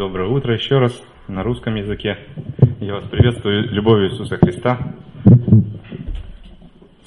Доброе 0.00 0.30
утро 0.30 0.54
еще 0.54 0.78
раз 0.78 0.98
на 1.28 1.42
русском 1.42 1.74
языке. 1.74 2.16
Я 2.80 2.94
вас 2.94 3.04
приветствую 3.04 3.70
любовью 3.70 4.08
Иисуса 4.08 4.38
Христа. 4.38 4.94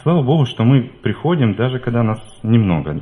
Слава 0.03 0.21
Богу, 0.21 0.45
что 0.45 0.63
мы 0.63 0.91
приходим, 1.01 1.55
даже 1.55 1.79
когда 1.79 2.03
нас 2.03 2.19
немного. 2.43 3.01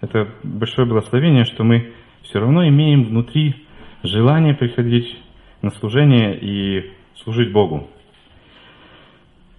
Это 0.00 0.28
большое 0.42 0.88
благословение, 0.88 1.44
что 1.44 1.62
мы 1.62 1.92
все 2.22 2.40
равно 2.40 2.66
имеем 2.68 3.04
внутри 3.04 3.66
желание 4.02 4.54
приходить 4.54 5.18
на 5.60 5.72
служение 5.72 6.34
и 6.40 6.90
служить 7.22 7.52
Богу. 7.52 7.86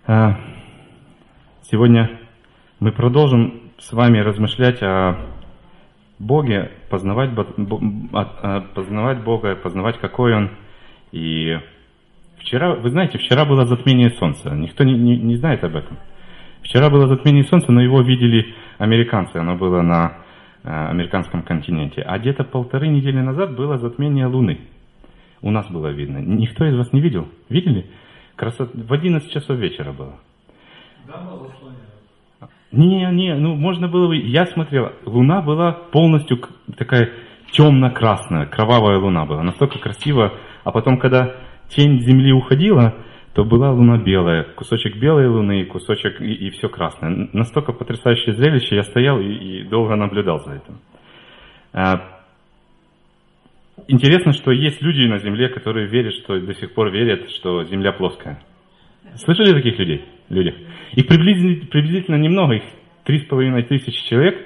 А, 0.07 0.39
сегодня 1.61 2.09
мы 2.79 2.91
продолжим 2.91 3.69
с 3.77 3.93
вами 3.93 4.17
размышлять 4.17 4.81
о 4.81 5.19
Боге, 6.19 6.71
познавать, 6.89 7.31
познавать 8.75 9.23
Бога, 9.23 9.55
познавать, 9.55 9.99
какой 9.99 10.35
Он. 10.35 10.51
И 11.13 11.57
вчера, 12.39 12.75
вы 12.75 12.89
знаете, 12.89 13.17
вчера 13.17 13.45
было 13.45 13.65
затмение 13.65 14.09
Солнца. 14.11 14.49
Никто 14.49 14.83
не, 14.83 14.93
не, 14.93 15.17
не 15.17 15.37
знает 15.37 15.63
об 15.63 15.77
этом. 15.77 15.97
Вчера 16.61 16.89
было 16.89 17.07
затмение 17.07 17.45
Солнца, 17.45 17.71
но 17.71 17.81
его 17.81 18.01
видели 18.01 18.53
американцы. 18.77 19.37
Оно 19.37 19.55
было 19.55 19.81
на 19.81 20.17
э, 20.63 20.69
американском 20.69 21.41
континенте. 21.41 22.01
А 22.01 22.19
где-то 22.19 22.43
полторы 22.43 22.89
недели 22.89 23.21
назад 23.21 23.55
было 23.55 23.77
затмение 23.77 24.25
Луны. 24.25 24.59
У 25.41 25.51
нас 25.51 25.67
было 25.71 25.87
видно. 25.87 26.17
Никто 26.17 26.65
из 26.65 26.75
вас 26.75 26.91
не 26.91 26.99
видел? 26.99 27.29
Видели? 27.47 27.85
Красот... 28.35 28.75
В 28.75 28.91
11 28.91 29.31
часов 29.31 29.57
вечера 29.57 29.93
было. 29.93 30.15
Да, 31.07 31.25
не, 32.71 33.05
не, 33.11 33.35
ну 33.35 33.55
можно 33.55 33.87
было 33.87 34.07
бы, 34.07 34.17
я 34.17 34.45
смотрел, 34.45 34.91
луна 35.05 35.41
была 35.41 35.71
полностью 35.71 36.39
такая 36.77 37.11
темно-красная, 37.51 38.45
кровавая 38.45 38.99
луна 38.99 39.25
была, 39.25 39.41
настолько 39.41 39.79
красиво, 39.79 40.33
а 40.63 40.71
потом, 40.71 40.99
когда 40.99 41.35
тень 41.69 41.99
земли 42.01 42.31
уходила, 42.31 42.95
то 43.33 43.43
была 43.43 43.71
луна 43.71 43.97
белая, 43.97 44.43
кусочек 44.43 44.97
белой 44.97 45.27
луны, 45.27 45.65
кусочек 45.65 46.19
и, 46.21 46.33
и 46.33 46.49
все 46.51 46.67
красное. 46.67 47.29
Настолько 47.33 47.73
потрясающее 47.73 48.35
зрелище, 48.35 48.75
я 48.75 48.83
стоял 48.83 49.19
и, 49.19 49.27
и 49.27 49.63
долго 49.63 49.95
наблюдал 49.95 50.39
за 50.39 50.55
этим. 50.55 50.79
А, 51.73 52.19
интересно, 53.87 54.33
что 54.33 54.51
есть 54.51 54.81
люди 54.81 55.07
на 55.07 55.19
Земле, 55.19 55.49
которые 55.49 55.87
верят, 55.87 56.13
что 56.15 56.39
до 56.39 56.53
сих 56.53 56.73
пор 56.73 56.91
верят, 56.91 57.29
что 57.31 57.63
Земля 57.63 57.93
плоская. 57.93 58.43
Слышали 59.15 59.53
таких 59.53 59.79
людей? 59.79 60.05
Людях? 60.29 60.55
Их 60.93 61.07
приблизительно, 61.07 61.67
приблизительно 61.67 62.15
немного, 62.15 62.55
их 62.55 62.63
три 63.03 63.19
с 63.19 63.25
половиной 63.25 63.63
тысячи 63.63 64.07
человек, 64.07 64.37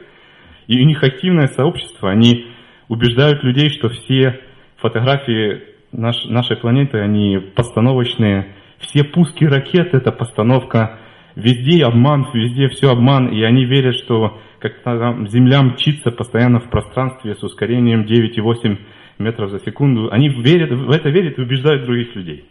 и 0.68 0.80
у 0.80 0.86
них 0.86 1.04
активное 1.04 1.48
сообщество, 1.48 2.10
они 2.10 2.48
убеждают 2.88 3.44
людей, 3.44 3.70
что 3.70 3.90
все 3.90 4.40
фотографии 4.78 5.62
наш, 5.92 6.26
нашей 6.26 6.58
планеты, 6.58 7.00
они 7.00 7.40
постановочные, 7.56 8.56
все 8.80 9.04
пуски 9.04 9.46
ракет 9.46 9.94
это 9.94 10.12
постановка, 10.12 11.00
везде 11.36 11.84
обман, 11.86 12.28
везде 12.34 12.68
все 12.70 12.92
обман, 12.92 13.28
и 13.30 13.42
они 13.44 13.66
верят, 13.66 13.96
что 13.96 14.40
как 14.60 14.82
там 14.82 15.28
Земля 15.28 15.62
мчится 15.62 16.12
постоянно 16.12 16.60
в 16.60 16.70
пространстве 16.70 17.36
с 17.36 17.44
ускорением 17.44 18.04
9,8 18.04 18.78
метров 19.20 19.52
за 19.52 19.60
секунду. 19.60 20.10
Они 20.12 20.30
верят, 20.30 20.72
в 20.72 20.90
это 20.90 21.10
верят 21.10 21.38
и 21.38 21.42
убеждают 21.42 21.86
других 21.86 22.16
людей. 22.16 22.46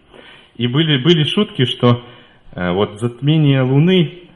И 0.56 0.66
были, 0.66 1.02
были 1.02 1.24
шутки, 1.24 1.64
что 1.64 2.04
вот 2.54 3.00
затмение 3.00 3.62
Луны, 3.62 4.28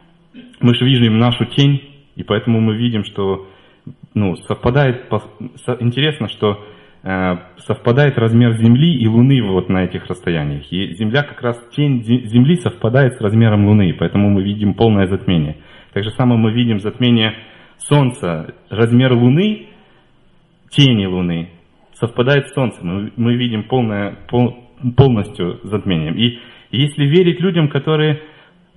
мы 0.61 0.75
же 0.75 0.84
видим 0.84 1.19
нашу 1.19 1.45
тень, 1.47 1.83
и 2.14 2.23
поэтому 2.23 2.61
мы 2.61 2.77
видим, 2.77 3.05
что 3.05 3.47
ну, 4.14 4.36
совпадает, 4.36 5.06
интересно, 5.81 6.28
что 6.28 6.64
э, 7.03 7.36
совпадает 7.58 8.19
размер 8.19 8.56
Земли 8.56 8.97
и 8.97 9.06
Луны 9.06 9.42
вот 9.42 9.69
на 9.69 9.84
этих 9.84 10.06
расстояниях. 10.06 10.73
И 10.73 10.95
Земля 10.95 11.23
как 11.23 11.42
раз, 11.42 11.62
тень 11.75 12.03
Земли 12.03 12.56
совпадает 12.56 13.14
с 13.14 13.20
размером 13.20 13.67
Луны, 13.67 13.95
поэтому 13.98 14.30
мы 14.30 14.42
видим 14.42 14.75
полное 14.75 15.06
затмение. 15.06 15.58
Так 15.92 16.05
же 16.05 16.11
самое 16.11 16.40
мы 16.40 16.52
видим 16.52 16.80
затмение 16.80 17.35
Солнца, 17.79 18.55
размер 18.70 19.13
Луны, 19.13 19.67
тени 20.70 21.07
Луны 21.07 21.51
совпадает 21.98 22.48
с 22.48 22.55
Солнцем. 22.55 22.86
Мы, 22.86 23.13
мы 23.17 23.35
видим 23.36 23.64
полное, 23.64 24.17
пол, 24.29 24.57
полностью 24.96 25.61
затмением. 25.64 26.17
И 26.17 26.39
если 26.77 27.05
верить 27.05 27.41
людям, 27.41 27.69
которые 27.69 28.23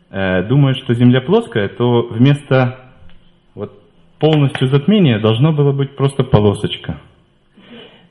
э, 0.10 0.44
думают, 0.48 0.78
что 0.78 0.94
Земля 0.94 1.22
плоская, 1.22 1.68
то 1.70 2.08
вместо 2.10 2.94
вот, 3.56 3.82
полностью 4.20 4.68
затмения 4.68 5.20
должно 5.20 5.54
было 5.54 5.72
быть 5.72 5.96
просто 5.96 6.24
полосочка. 6.24 7.00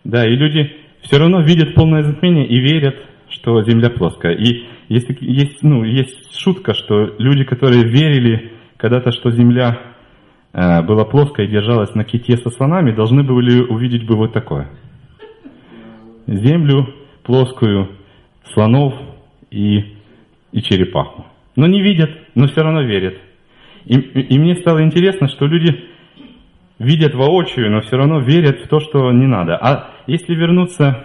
Да, 0.05 0.27
и 0.27 0.35
люди 0.35 0.73
все 1.03 1.19
равно 1.19 1.41
видят 1.41 1.75
полное 1.75 2.03
затмение 2.03 2.47
и 2.47 2.59
верят, 2.61 2.97
что 3.29 3.63
Земля 3.63 3.91
плоская. 3.91 4.33
И 4.33 4.65
есть, 4.89 5.09
есть, 5.21 5.63
ну, 5.63 5.85
есть 5.85 6.39
шутка, 6.39 6.75
что 6.75 7.15
люди, 7.19 7.45
которые 7.45 7.85
верили 7.85 8.53
когда-то, 8.77 9.13
что 9.13 9.31
Земля 9.31 9.79
э, 10.53 10.83
была 10.83 11.05
плоская 11.05 11.47
и 11.47 11.51
держалась 11.51 11.95
на 11.95 12.05
ките 12.05 12.37
со 12.37 12.51
слонами, 12.51 12.93
должны 12.93 13.23
были 13.23 13.61
увидеть 13.61 14.07
бы 14.07 14.17
вот 14.17 14.33
такое. 14.33 14.69
Землю 16.27 16.95
плоскую, 17.23 17.91
слонов 18.53 18.95
и, 19.51 19.97
и 20.53 20.63
черепаху. 20.63 21.27
Но 21.57 21.67
не 21.67 21.83
видят, 21.83 22.11
но 22.35 22.47
все 22.47 22.63
равно 22.63 22.83
верят. 22.83 23.19
И, 23.85 23.95
и 23.97 24.39
мне 24.39 24.57
стало 24.57 24.83
интересно, 24.83 25.29
что 25.29 25.47
люди 25.47 25.89
видят 26.79 27.15
воочию, 27.15 27.71
но 27.71 27.81
все 27.81 27.97
равно 27.97 28.21
верят 28.21 28.61
в 28.61 28.69
то, 28.69 28.81
что 28.81 29.11
не 29.13 29.27
надо. 29.27 29.57
А 29.57 29.95
если 30.07 30.35
вернуться 30.35 31.05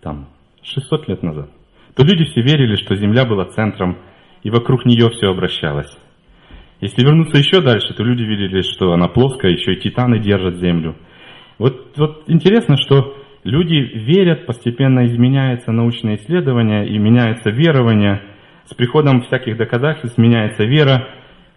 там 0.00 0.28
600 0.62 1.08
лет 1.08 1.22
назад, 1.22 1.50
то 1.94 2.04
люди 2.04 2.24
все 2.24 2.42
верили, 2.42 2.76
что 2.76 2.96
Земля 2.96 3.24
была 3.24 3.46
центром, 3.46 3.98
и 4.42 4.50
вокруг 4.50 4.84
нее 4.84 5.08
все 5.10 5.28
обращалось. 5.28 5.96
Если 6.80 7.02
вернуться 7.04 7.38
еще 7.38 7.60
дальше, 7.60 7.94
то 7.94 8.02
люди 8.02 8.22
видели, 8.22 8.62
что 8.62 8.92
она 8.92 9.06
плоская, 9.08 9.52
еще 9.52 9.74
и 9.74 9.80
титаны 9.80 10.18
держат 10.18 10.56
Землю. 10.56 10.96
Вот, 11.58 11.92
вот 11.96 12.24
интересно, 12.26 12.76
что 12.76 13.16
Люди 13.44 13.74
верят, 13.74 14.46
постепенно 14.46 15.04
изменяются 15.06 15.72
научные 15.72 16.16
исследования 16.16 16.86
и 16.86 16.96
меняется 16.98 17.50
верование. 17.50 18.22
С 18.66 18.74
приходом 18.74 19.22
всяких 19.22 19.56
доказательств 19.56 20.16
меняется 20.16 20.64
вера. 20.64 21.08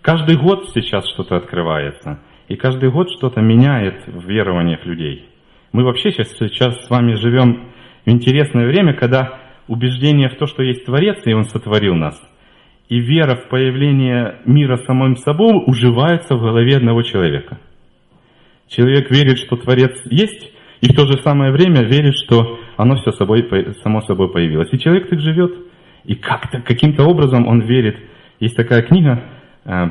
Каждый 0.02 0.38
год 0.38 0.70
сейчас 0.74 1.08
что-то 1.08 1.36
открывается. 1.38 2.20
И 2.48 2.56
каждый 2.56 2.92
год 2.92 3.12
что-то 3.12 3.42
меняет 3.42 4.02
в 4.08 4.28
верованиях 4.28 4.86
людей. 4.86 5.30
Мы 5.72 5.84
вообще 5.84 6.12
сейчас, 6.12 6.30
сейчас 6.38 6.86
с 6.86 6.90
вами 6.90 7.14
живем 7.16 7.70
в 8.06 8.10
интересное 8.10 8.66
время, 8.66 8.94
когда 8.94 9.40
убеждение 9.68 10.30
в 10.30 10.38
то, 10.38 10.46
что 10.48 10.64
есть 10.64 10.86
Творец, 10.86 11.20
и 11.26 11.34
Он 11.34 11.44
сотворил 11.44 11.96
нас, 11.96 12.22
и 12.88 13.00
вера 13.00 13.36
в 13.36 13.50
появление 13.50 14.38
мира 14.46 14.78
самим 14.78 15.18
собой 15.18 15.62
уживается 15.66 16.36
в 16.36 16.42
голове 16.42 16.78
одного 16.78 17.02
человека. 17.02 17.60
Человек 18.68 19.12
верит, 19.12 19.40
что 19.40 19.58
Творец 19.58 20.00
есть, 20.06 20.52
и 20.86 20.94
в 20.94 20.96
то 20.96 21.08
же 21.08 21.18
самое 21.24 21.52
время 21.52 21.82
верит, 21.84 22.14
что 22.14 22.60
оно 22.78 22.96
все 22.98 23.12
собой, 23.14 23.48
само 23.82 24.02
собой 24.02 24.32
появилось. 24.32 24.70
И 24.72 24.78
человек 24.78 25.10
так 25.10 25.20
живет, 25.20 25.52
и 26.04 26.14
как-то, 26.14 26.62
каким-то 26.62 27.06
образом 27.06 27.48
он 27.48 27.62
верит. 27.62 27.98
Есть 28.40 28.56
такая 28.56 28.84
книга, 28.84 29.24
э, 29.66 29.90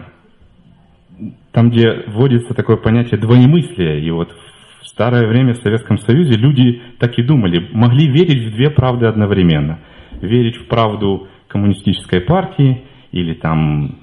там, 1.51 1.71
где 1.71 2.05
вводится 2.07 2.55
такое 2.55 2.77
понятие 2.77 3.19
двоемыслия. 3.19 3.99
И 3.99 4.11
вот 4.13 4.37
в 4.83 4.87
старое 4.87 5.27
время 5.27 5.55
в 5.55 5.63
Советском 5.63 5.99
Союзе 5.99 6.35
люди 6.35 6.81
так 7.01 7.19
и 7.19 7.25
думали, 7.25 7.69
могли 7.73 8.07
верить 8.07 8.53
в 8.53 8.55
две 8.55 8.71
правды 8.71 9.07
одновременно. 9.07 9.81
Верить 10.21 10.59
в 10.59 10.69
правду 10.69 11.27
коммунистической 11.49 12.21
партии 12.21 12.85
или 13.11 13.35
там 13.35 13.99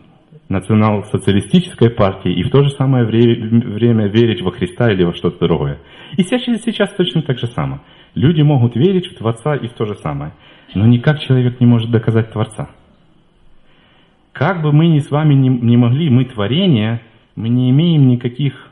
национал-социалистической 0.51 1.89
партии 1.89 2.31
и 2.31 2.43
в 2.43 2.49
то 2.49 2.63
же 2.63 2.69
самое 2.71 3.05
время 3.05 4.07
верить 4.07 4.41
во 4.41 4.51
Христа 4.51 4.91
или 4.91 5.03
во 5.03 5.13
что-то 5.13 5.47
другое. 5.47 5.79
И 6.17 6.23
сейчас, 6.23 6.43
сейчас 6.63 6.93
точно 6.93 7.21
так 7.21 7.39
же 7.39 7.47
самое. 7.47 7.81
Люди 8.15 8.41
могут 8.41 8.75
верить 8.75 9.07
в 9.07 9.17
Творца 9.17 9.55
и 9.55 9.67
в 9.67 9.73
то 9.73 9.85
же 9.85 9.95
самое. 9.95 10.33
Но 10.75 10.85
никак 10.85 11.19
человек 11.19 11.59
не 11.59 11.65
может 11.65 11.89
доказать 11.89 12.31
Творца. 12.31 12.69
Как 14.33 14.61
бы 14.61 14.71
мы 14.71 14.87
ни 14.87 14.99
с 14.99 15.09
вами 15.09 15.33
не, 15.33 15.49
не 15.49 15.77
могли, 15.77 16.09
мы 16.09 16.25
творение, 16.25 17.01
мы 17.35 17.49
не 17.49 17.69
имеем 17.69 18.07
никаких 18.07 18.71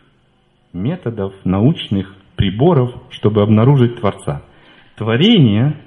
методов, 0.74 1.34
научных 1.44 2.14
приборов, 2.36 2.92
чтобы 3.10 3.42
обнаружить 3.42 4.00
Творца. 4.00 4.44
Творение 4.96 5.78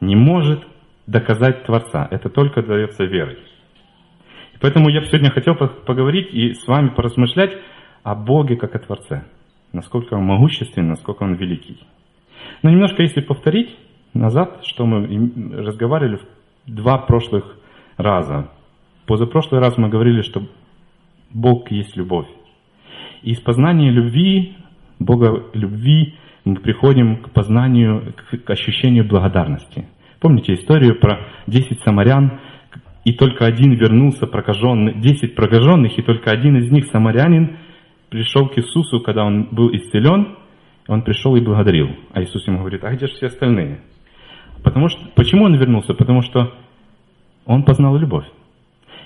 не 0.00 0.16
может 0.16 0.64
доказать 1.06 1.64
Творца. 1.64 2.08
Это 2.10 2.28
только 2.28 2.62
дается 2.62 3.04
верой. 3.04 3.38
Поэтому 4.62 4.88
я 4.90 5.02
сегодня 5.02 5.30
хотел 5.30 5.56
поговорить 5.56 6.32
и 6.32 6.54
с 6.54 6.68
вами 6.68 6.90
поразмышлять 6.90 7.50
о 8.04 8.14
Боге 8.14 8.56
как 8.56 8.76
о 8.76 8.78
Творце. 8.78 9.24
Насколько 9.72 10.14
Он 10.14 10.24
могущественный, 10.24 10.90
насколько 10.90 11.24
Он 11.24 11.34
великий. 11.34 11.80
Но 12.62 12.70
немножко 12.70 13.02
если 13.02 13.20
повторить 13.22 13.76
назад, 14.14 14.60
что 14.64 14.86
мы 14.86 15.52
разговаривали 15.52 16.16
в 16.16 16.72
два 16.72 16.98
прошлых 16.98 17.56
раза. 17.96 18.50
Позапрошлый 19.06 19.60
раз 19.60 19.76
мы 19.78 19.88
говорили, 19.88 20.22
что 20.22 20.46
Бог 21.30 21.72
есть 21.72 21.96
любовь. 21.96 22.28
И 23.22 23.32
из 23.32 23.40
познания 23.40 23.90
любви, 23.90 24.56
Бога 25.00 25.44
любви, 25.54 26.14
мы 26.44 26.56
приходим 26.56 27.16
к 27.16 27.30
познанию, 27.30 28.14
к 28.44 28.50
ощущению 28.50 29.08
благодарности. 29.08 29.88
Помните 30.20 30.54
историю 30.54 31.00
про 31.00 31.26
10 31.48 31.80
самарян, 31.80 32.38
и 33.04 33.12
только 33.12 33.46
один 33.46 33.72
вернулся 33.72 34.26
прокаженный, 34.26 34.94
10 34.94 35.34
прокаженных, 35.34 35.98
и 35.98 36.02
только 36.02 36.30
один 36.30 36.56
из 36.56 36.70
них, 36.70 36.86
самарянин, 36.86 37.56
пришел 38.10 38.48
к 38.48 38.58
Иисусу, 38.58 39.00
когда 39.00 39.24
он 39.24 39.48
был 39.50 39.74
исцелен, 39.74 40.36
он 40.88 41.02
пришел 41.02 41.34
и 41.36 41.40
благодарил. 41.40 41.90
А 42.12 42.22
Иисус 42.22 42.46
ему 42.46 42.60
говорит, 42.60 42.84
а 42.84 42.92
где 42.92 43.06
же 43.06 43.14
все 43.14 43.26
остальные? 43.26 43.80
Потому 44.62 44.88
что, 44.88 45.00
почему 45.14 45.44
он 45.44 45.56
вернулся? 45.56 45.94
Потому 45.94 46.22
что 46.22 46.52
он 47.46 47.64
познал 47.64 47.96
любовь. 47.96 48.26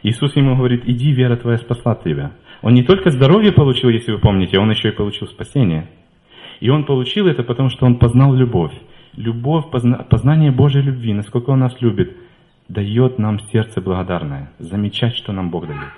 Иисус 0.03 0.37
ему 0.37 0.57
говорит, 0.57 0.83
иди, 0.87 1.13
вера 1.13 1.37
твоя 1.37 1.57
спасла 1.57 1.95
тебя. 1.95 2.33
Он 2.63 2.75
не 2.75 2.83
только 2.83 3.11
здоровье 3.11 3.53
получил, 3.53 3.89
если 3.89 4.13
вы 4.13 4.19
помните, 4.19 4.59
он 4.59 4.71
еще 4.71 4.89
и 4.89 4.93
получил 4.93 5.27
спасение. 5.27 5.89
И 6.61 6.69
он 6.69 6.85
получил 6.85 7.27
это, 7.27 7.43
потому 7.43 7.71
что 7.71 7.87
он 7.87 7.99
познал 7.99 8.35
любовь. 8.35 8.73
Любовь, 9.15 9.65
познание 9.71 10.51
Божьей 10.51 10.83
любви, 10.83 11.15
насколько 11.15 11.51
он 11.51 11.61
нас 11.61 11.75
любит, 11.81 12.17
дает 12.69 13.19
нам 13.19 13.39
сердце 13.53 13.81
благодарное, 13.81 14.51
замечать, 14.59 15.15
что 15.15 15.33
нам 15.33 15.51
Бог 15.51 15.67
дает. 15.67 15.93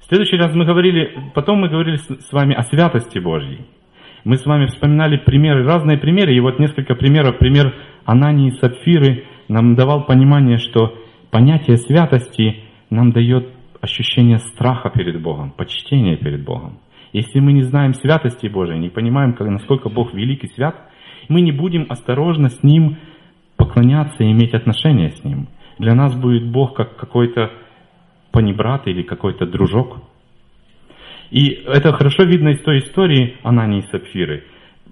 В 0.00 0.06
следующий 0.06 0.36
раз 0.36 0.54
мы 0.54 0.64
говорили, 0.64 1.30
потом 1.34 1.60
мы 1.60 1.68
говорили 1.68 1.96
с 1.96 2.32
вами 2.32 2.54
о 2.54 2.62
святости 2.62 3.18
Божьей. 3.18 3.60
Мы 4.24 4.36
с 4.36 4.46
вами 4.46 4.66
вспоминали 4.66 5.16
примеры, 5.18 5.64
разные 5.64 5.98
примеры, 5.98 6.34
и 6.34 6.40
вот 6.40 6.58
несколько 6.58 6.94
примеров. 6.94 7.38
Пример 7.38 7.74
Анании 8.04 8.48
и 8.48 8.58
Сапфиры 8.58 9.24
нам 9.48 9.74
давал 9.74 10.04
понимание, 10.04 10.58
что 10.58 10.94
понятие 11.30 11.76
святости 11.76 12.64
нам 12.90 13.12
дает 13.12 13.48
ощущение 13.80 14.38
страха 14.38 14.90
перед 14.90 15.20
Богом, 15.20 15.50
почтения 15.50 16.16
перед 16.16 16.42
Богом. 16.42 16.78
Если 17.12 17.38
мы 17.40 17.52
не 17.52 17.62
знаем 17.62 17.94
святости 17.94 18.46
Божией, 18.46 18.78
не 18.78 18.88
понимаем, 18.88 19.36
насколько 19.38 19.88
Бог 19.88 20.14
велик 20.14 20.42
и 20.44 20.48
свят, 20.48 20.74
мы 21.28 21.42
не 21.42 21.52
будем 21.52 21.86
осторожно 21.88 22.48
с 22.48 22.62
Ним 22.62 22.96
поклоняться 23.56 24.24
и 24.24 24.30
иметь 24.30 24.54
отношения 24.54 25.10
с 25.10 25.24
Ним. 25.24 25.48
Для 25.78 25.94
нас 25.94 26.14
будет 26.14 26.46
Бог 26.50 26.74
как 26.76 26.96
какой-то 26.96 27.50
панибрат 28.30 28.86
или 28.86 29.02
какой-то 29.02 29.46
дружок– 29.46 29.98
и 31.34 31.48
это 31.66 31.92
хорошо 31.92 32.22
видно 32.22 32.50
из 32.50 32.60
той 32.60 32.78
истории 32.78 33.36
Анании 33.42 33.80
и 33.80 33.90
Сапфиры. 33.90 34.44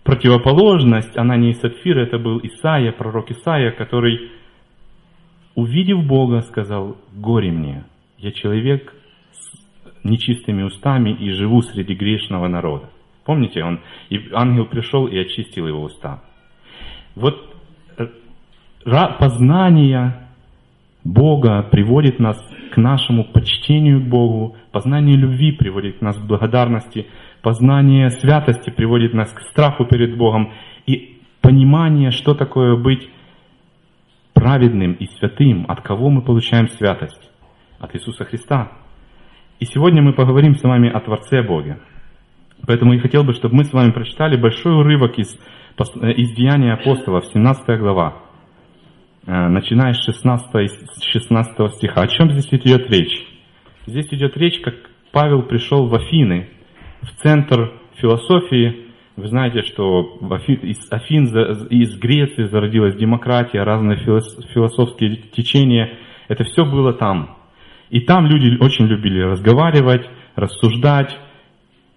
Противоположность 0.03 1.17
Анании 1.17 1.51
и 1.51 1.55
Сапфиры 1.55 2.03
это 2.03 2.19
был 2.19 2.41
Исаия, 2.43 2.91
пророк 2.91 3.31
Исаия, 3.31 3.71
который, 3.71 4.33
увидев 5.55 6.05
Бога, 6.05 6.41
сказал, 6.41 6.97
«Горе 7.13 7.53
мне, 7.53 7.85
я 8.19 8.33
человек 8.33 8.93
с 9.31 10.05
нечистыми 10.05 10.65
устами 10.65 11.11
и 11.11 11.31
живу 11.31 11.63
среди 11.63 11.95
грешного 11.95 12.49
народа». 12.49 12.91
Помните, 13.25 13.63
он, 13.63 13.81
и 14.11 14.21
ангел 14.33 14.67
пришел 14.67 15.07
и 15.07 15.17
очистил 15.17 15.69
его 15.69 15.83
уста. 15.83 16.25
Вот 17.15 17.52
познание 18.85 20.29
Бога 21.05 21.63
приводит 21.63 22.19
нас 22.19 22.39
к 22.73 22.77
нашему 22.77 23.25
почтению 23.25 24.01
к 24.01 24.09
Богу, 24.09 24.57
познание 24.71 25.17
любви 25.17 25.53
приводит 25.53 26.01
нас 26.01 26.17
к 26.17 26.23
благодарности, 26.23 27.07
познание 27.43 28.11
святости 28.11 28.71
приводит 28.71 29.13
нас 29.13 29.31
к 29.33 29.41
страху 29.43 29.85
перед 29.85 30.17
Богом 30.17 30.53
и 30.87 31.21
понимание, 31.41 32.11
что 32.11 32.35
такое 32.35 32.77
быть 32.77 33.09
праведным 34.33 34.93
и 34.95 35.07
святым, 35.19 35.67
от 35.69 35.83
кого 35.83 36.09
мы 36.09 36.23
получаем 36.23 36.69
святость, 36.69 37.31
от 37.79 37.95
Иисуса 37.95 38.25
Христа. 38.25 38.73
И 39.61 39.65
сегодня 39.65 40.03
мы 40.03 40.13
поговорим 40.13 40.57
с 40.57 40.63
вами 40.63 40.89
о 40.89 41.01
Творце 41.01 41.43
Боге. 41.43 41.79
Поэтому 42.67 42.95
я 42.95 43.01
хотел 43.01 43.25
бы, 43.25 43.33
чтобы 43.33 43.57
мы 43.57 43.65
с 43.65 43.73
вами 43.73 43.91
прочитали 43.91 44.37
большой 44.37 44.75
урывок 44.75 45.19
из, 45.19 45.37
из 46.17 46.33
Деяния 46.35 46.75
апостолов, 46.75 47.27
17 47.27 47.79
глава. 47.79 48.15
Э, 49.25 49.49
начиная 49.49 49.95
с 49.95 50.05
16, 50.05 51.05
16 51.05 51.75
стиха. 51.75 52.03
О 52.03 52.09
чем 52.09 52.31
здесь 52.33 52.49
идет 52.61 52.91
речь? 52.91 53.25
Здесь 53.87 54.07
идет 54.11 54.37
речь, 54.37 54.61
как 54.61 54.75
Павел 55.13 55.43
пришел 55.43 55.87
в 55.87 55.95
Афины, 55.95 56.49
в 57.03 57.11
центр 57.23 57.73
философии. 57.97 58.87
Вы 59.15 59.29
знаете, 59.29 59.63
что 59.63 60.19
из 60.47 60.91
Афин, 60.91 61.27
из 61.69 61.97
Греции 61.99 62.45
зародилась 62.45 62.97
демократия, 62.97 63.63
разные 63.63 63.99
философские 63.99 65.17
течения. 65.17 65.99
Это 66.29 66.43
все 66.45 66.65
было 66.65 66.93
там. 66.93 67.37
И 67.91 68.01
там 68.01 68.27
люди 68.27 68.57
очень 68.61 68.87
любили 68.87 69.21
разговаривать, 69.21 70.09
рассуждать, 70.35 71.17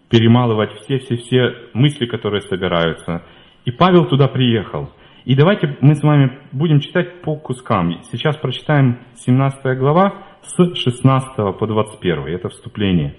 перемалывать 0.10 0.74
все-все-все 0.82 1.56
мысли, 1.74 2.06
которые 2.06 2.42
собираются. 2.42 3.24
И 3.64 3.72
Павел 3.72 4.06
туда 4.06 4.28
приехал– 4.28 4.92
и 5.26 5.34
давайте 5.34 5.76
мы 5.82 5.96
с 5.96 6.04
вами 6.04 6.38
будем 6.52 6.80
читать 6.80 7.22
по 7.22 7.36
кускам. 7.36 8.00
Сейчас 8.12 8.38
прочитаем 8.38 9.00
17 9.16 9.78
глава 9.80 10.14
с 10.44 10.76
16 10.76 11.58
по 11.58 11.68
21. 11.68 12.28
Это 12.28 12.50
вступление. 12.50 13.16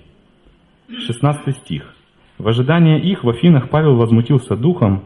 16 0.88 1.56
стих. 1.56 1.94
В 2.38 2.47
ожидании 2.47 3.00
их 3.00 3.25
в 3.25 3.29
Афинах 3.29 3.70
Павел 3.70 3.97
возмутился 3.97 4.56
духом 4.56 5.03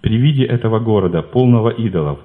при 0.00 0.16
виде 0.16 0.44
этого 0.44 0.80
города, 0.80 1.22
полного 1.22 1.70
идолов. 1.70 2.18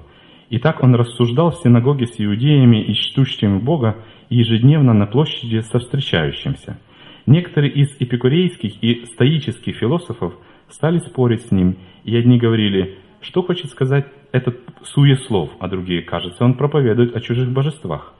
И 0.50 0.58
так 0.58 0.82
он 0.82 0.96
рассуждал 0.96 1.52
в 1.52 1.62
синагоге 1.62 2.06
с 2.06 2.18
иудеями 2.18 2.82
и 2.82 2.94
чтущими 2.94 3.58
Бога 3.58 3.98
ежедневно 4.28 4.92
на 4.92 5.06
площади 5.06 5.60
со 5.60 5.78
встречающимся. 5.78 6.80
Некоторые 7.26 7.72
из 7.72 7.94
эпикурейских 8.00 8.82
и 8.82 9.04
стоических 9.06 9.76
философов 9.76 10.34
стали 10.68 10.98
спорить 10.98 11.42
с 11.42 11.52
ним, 11.52 11.76
и 12.04 12.16
одни 12.16 12.38
говорили, 12.38 12.98
что 13.20 13.42
хочет 13.42 13.70
сказать 13.70 14.06
этот 14.32 14.60
суеслов, 14.82 15.50
а 15.58 15.68
другие, 15.68 16.02
кажется, 16.02 16.44
он 16.44 16.54
проповедует 16.54 17.16
о 17.16 17.20
чужих 17.20 17.50
божествах, 17.50 18.14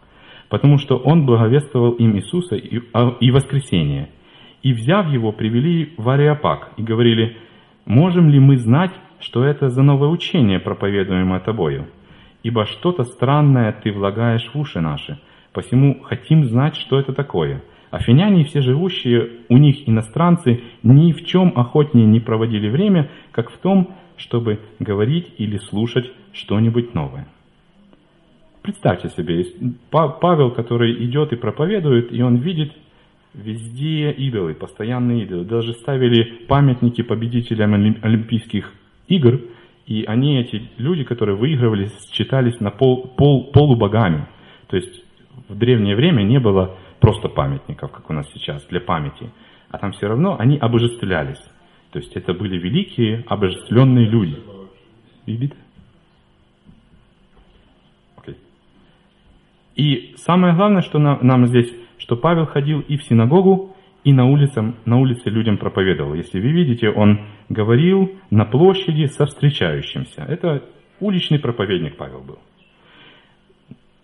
потому 0.48 0.78
что 0.78 0.96
он 0.96 1.26
благовествовал 1.26 1.92
им 1.92 2.16
Иисуса 2.16 2.56
и, 2.56 2.80
а, 2.92 3.16
воскресение. 3.20 4.10
И 4.62 4.72
взяв 4.72 5.08
его, 5.12 5.32
привели 5.32 5.94
в 5.96 6.08
Ариапак 6.08 6.72
и 6.76 6.82
говорили, 6.82 7.36
можем 7.84 8.28
ли 8.28 8.40
мы 8.40 8.56
знать, 8.56 8.92
что 9.20 9.44
это 9.44 9.68
за 9.68 9.82
новое 9.82 10.08
учение, 10.08 10.58
проповедуемое 10.58 11.40
тобою? 11.40 11.86
Ибо 12.42 12.64
что-то 12.64 13.04
странное 13.04 13.72
ты 13.72 13.92
влагаешь 13.92 14.50
в 14.52 14.58
уши 14.58 14.80
наши, 14.80 15.20
посему 15.52 16.02
хотим 16.02 16.44
знать, 16.44 16.76
что 16.76 16.98
это 16.98 17.12
такое. 17.12 17.62
Афиняне 17.96 18.42
и 18.42 18.44
все 18.44 18.60
живущие 18.60 19.30
у 19.48 19.56
них 19.56 19.88
иностранцы 19.88 20.60
ни 20.82 21.12
в 21.12 21.24
чем 21.24 21.52
охотнее 21.56 22.06
не 22.06 22.20
проводили 22.20 22.68
время, 22.68 23.10
как 23.32 23.50
в 23.50 23.58
том, 23.58 23.94
чтобы 24.18 24.60
говорить 24.78 25.32
или 25.38 25.56
слушать 25.56 26.10
что-нибудь 26.32 26.94
новое. 26.94 27.26
Представьте 28.62 29.08
себе, 29.10 29.46
Павел, 29.90 30.50
который 30.50 31.04
идет 31.06 31.32
и 31.32 31.36
проповедует, 31.36 32.12
и 32.12 32.20
он 32.20 32.36
видит 32.36 32.72
везде 33.32 34.10
идолы, 34.10 34.54
постоянные 34.54 35.22
идолы. 35.22 35.44
Даже 35.44 35.72
ставили 35.72 36.44
памятники 36.48 37.02
победителям 37.02 37.74
Олимпийских 37.74 38.72
игр, 39.08 39.40
и 39.86 40.04
они, 40.04 40.38
эти 40.38 40.68
люди, 40.76 41.04
которые 41.04 41.36
выигрывали, 41.36 41.88
считались 42.12 42.60
на 42.60 42.70
пол, 42.70 43.06
пол, 43.16 43.52
полубогами. 43.52 44.26
То 44.66 44.76
есть 44.76 45.04
в 45.48 45.56
древнее 45.56 45.94
время 45.94 46.22
не 46.22 46.40
было 46.40 46.76
просто 47.06 47.28
памятников, 47.28 47.92
как 47.92 48.10
у 48.10 48.12
нас 48.12 48.28
сейчас, 48.32 48.66
для 48.66 48.80
памяти. 48.80 49.30
А 49.70 49.78
там 49.78 49.92
все 49.92 50.08
равно 50.08 50.34
они 50.40 50.58
обожествлялись. 50.58 51.40
То 51.92 52.00
есть 52.00 52.16
это 52.16 52.34
были 52.34 52.58
великие, 52.58 53.22
обожествленные 53.28 54.06
люди. 54.06 54.36
Видите? 55.24 55.54
Okay. 58.16 58.34
И 59.76 60.14
самое 60.16 60.56
главное, 60.56 60.82
что 60.82 60.98
нам, 60.98 61.20
нам 61.22 61.46
здесь, 61.46 61.72
что 61.98 62.16
Павел 62.16 62.46
ходил 62.46 62.80
и 62.80 62.96
в 62.96 63.04
синагогу, 63.04 63.76
и 64.02 64.12
на, 64.12 64.26
улице, 64.26 64.74
на 64.84 64.98
улице 64.98 65.30
людям 65.30 65.58
проповедовал. 65.58 66.14
Если 66.14 66.40
вы 66.40 66.50
видите, 66.50 66.90
он 66.90 67.20
говорил 67.48 68.10
на 68.30 68.46
площади 68.46 69.06
со 69.06 69.26
встречающимся. 69.26 70.22
Это 70.22 70.64
уличный 70.98 71.38
проповедник 71.38 71.96
Павел 71.96 72.22
был. 72.22 72.40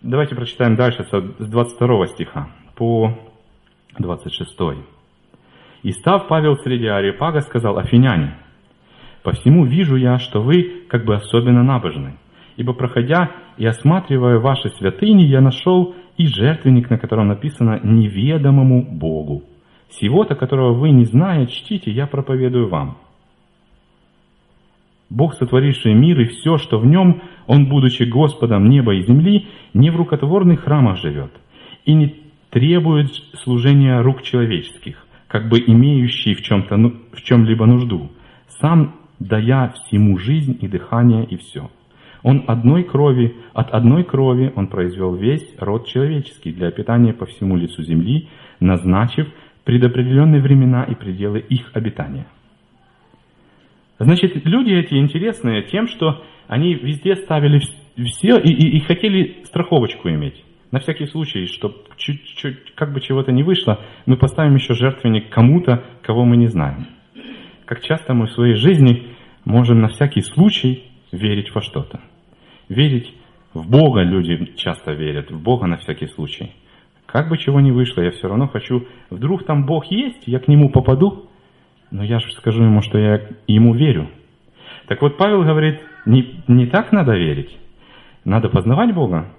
Давайте 0.01 0.35
прочитаем 0.35 0.77
дальше 0.77 1.03
с 1.03 1.49
22 1.49 2.07
стиха 2.07 2.47
по 2.75 3.13
26. 3.99 4.57
И 5.83 5.91
став 5.91 6.27
Павел 6.27 6.55
среди 6.57 6.87
Ариапага, 6.87 7.41
сказал, 7.41 7.77
«Афиняне, 7.77 8.37
по 9.23 9.31
всему 9.31 9.65
вижу 9.65 9.95
я, 9.95 10.19
что 10.19 10.41
вы 10.41 10.83
как 10.89 11.05
бы 11.05 11.15
особенно 11.15 11.63
набожны, 11.63 12.17
ибо 12.57 12.73
проходя 12.73 13.31
и 13.57 13.65
осматривая 13.65 14.39
ваши 14.39 14.69
святыни, 14.69 15.23
я 15.23 15.41
нашел 15.41 15.95
и 16.17 16.27
жертвенник, 16.27 16.89
на 16.89 16.97
котором 16.97 17.27
написано 17.27 17.79
«неведомому 17.83 18.83
Богу». 18.83 19.43
Сего-то, 19.89 20.35
которого 20.35 20.73
вы 20.73 20.89
не 20.89 21.05
зная, 21.05 21.45
чтите, 21.45 21.91
я 21.91 22.07
проповедую 22.07 22.67
вам. 22.67 22.97
Бог, 25.09 25.35
сотворивший 25.35 25.93
мир 25.93 26.19
и 26.21 26.25
все, 26.25 26.57
что 26.57 26.79
в 26.79 26.85
нем, 26.85 27.21
Он, 27.45 27.69
будучи 27.69 28.03
Господом 28.03 28.69
неба 28.69 28.95
и 28.95 29.03
земли, 29.03 29.47
не 29.73 29.91
в 29.91 29.95
рукотворных 29.95 30.61
храмах 30.61 30.97
живет 30.97 31.31
и 31.85 31.93
не 31.93 32.22
требует 32.53 33.11
служения 33.43 33.99
рук 34.01 34.21
человеческих, 34.21 35.03
как 35.27 35.49
бы 35.49 35.59
имеющий 35.59 36.35
в, 36.35 36.43
чем-то, 36.43 36.77
ну, 36.77 36.93
в 37.11 37.23
чем-либо 37.23 37.65
нужду. 37.65 38.11
Сам 38.61 38.95
дая 39.17 39.69
всему 39.69 40.19
жизнь 40.19 40.59
и 40.61 40.67
дыхание 40.67 41.25
и 41.25 41.37
все. 41.37 41.71
Он 42.21 42.43
одной 42.47 42.83
крови, 42.83 43.35
от 43.53 43.71
одной 43.71 44.03
крови 44.03 44.53
он 44.55 44.67
произвел 44.67 45.15
весь 45.15 45.43
род 45.57 45.87
человеческий 45.87 46.53
для 46.53 46.69
питания 46.69 47.11
по 47.11 47.25
всему 47.25 47.57
лицу 47.57 47.81
земли, 47.81 48.29
назначив 48.59 49.27
предопределенные 49.63 50.41
времена 50.41 50.83
и 50.83 50.93
пределы 50.93 51.39
их 51.39 51.71
обитания. 51.73 52.27
Значит, 53.97 54.45
люди 54.45 54.71
эти 54.71 54.93
интересные 54.93 55.63
тем, 55.63 55.87
что 55.87 56.23
они 56.47 56.75
везде 56.75 57.15
ставили 57.15 57.61
все 57.97 58.37
и, 58.37 58.49
и, 58.49 58.77
и 58.77 58.79
хотели 58.81 59.43
страховочку 59.45 60.07
иметь. 60.09 60.43
На 60.73 60.79
всякий 60.79 61.05
случай, 61.05 61.45
чтобы 61.45 61.75
чуть-чуть, 61.97 62.73
как 62.73 62.93
бы 62.93 62.99
чего-то 62.99 63.31
не 63.31 63.43
вышло, 63.43 63.79
мы 64.07 64.17
поставим 64.17 64.55
еще 64.55 64.73
жертвенник 64.73 65.29
кому-то, 65.29 65.83
кого 66.01 66.25
мы 66.25 66.35
не 66.35 66.47
знаем. 66.47 66.87
Как 67.65 67.81
часто 67.81 68.15
мы 68.15 68.25
в 68.25 68.31
своей 68.31 68.55
жизни 68.55 69.09
можем 69.45 69.81
на 69.81 69.89
всякий 69.89 70.21
случай 70.21 70.83
верить 71.11 71.53
во 71.53 71.61
что-то. 71.61 72.01
Верить 72.69 73.13
в 73.53 73.69
Бога 73.69 74.01
люди 74.01 74.55
часто 74.55 74.93
верят, 74.93 75.29
в 75.29 75.39
Бога 75.39 75.67
на 75.67 75.77
всякий 75.77 76.07
случай. 76.07 76.55
Как 77.05 77.29
бы 77.29 77.37
чего 77.37 77.61
ни 77.61 77.69
вышло, 77.69 78.01
я 78.01 78.09
все 78.09 78.27
равно 78.27 78.47
хочу, 78.47 78.87
вдруг 79.11 79.45
там 79.45 79.67
Бог 79.67 79.85
есть, 79.91 80.23
я 80.25 80.39
к 80.39 80.47
Нему 80.47 80.71
попаду, 80.71 81.29
но 81.91 82.03
я 82.03 82.17
же 82.17 82.31
скажу 82.31 82.63
Ему, 82.63 82.81
что 82.81 82.97
я 82.97 83.21
Ему 83.45 83.75
верю. 83.75 84.09
Так 84.87 85.03
вот, 85.03 85.17
Павел 85.17 85.43
говорит, 85.43 85.81
не, 86.07 86.43
не 86.47 86.65
так 86.65 86.91
надо 86.91 87.15
верить, 87.15 87.55
надо 88.25 88.49
познавать 88.49 88.95
Бога. 88.95 89.35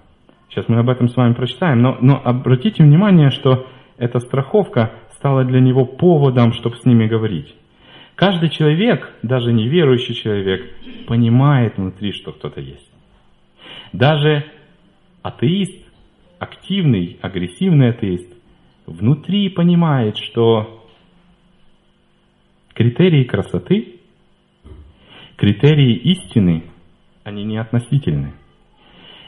Сейчас 0.48 0.68
мы 0.68 0.78
об 0.78 0.88
этом 0.88 1.08
с 1.08 1.16
вами 1.16 1.34
прочитаем, 1.34 1.82
но, 1.82 1.98
но 2.00 2.20
обратите 2.24 2.82
внимание, 2.82 3.30
что 3.30 3.66
эта 3.96 4.20
страховка 4.20 4.92
стала 5.12 5.44
для 5.44 5.60
него 5.60 5.84
поводом, 5.84 6.52
чтобы 6.52 6.76
с 6.76 6.84
ними 6.84 7.06
говорить. 7.06 7.54
Каждый 8.14 8.50
человек, 8.50 9.12
даже 9.22 9.52
неверующий 9.52 10.14
человек, 10.14 10.70
понимает 11.06 11.76
внутри, 11.76 12.12
что 12.12 12.32
кто-то 12.32 12.60
есть. 12.60 12.88
Даже 13.92 14.44
атеист, 15.22 15.84
активный, 16.38 17.18
агрессивный 17.22 17.90
атеист, 17.90 18.32
внутри 18.86 19.48
понимает, 19.48 20.16
что 20.18 20.86
критерии 22.74 23.24
красоты, 23.24 24.00
критерии 25.36 25.94
истины, 25.96 26.64
они 27.24 27.44
не 27.44 27.56
относительны. 27.56 28.34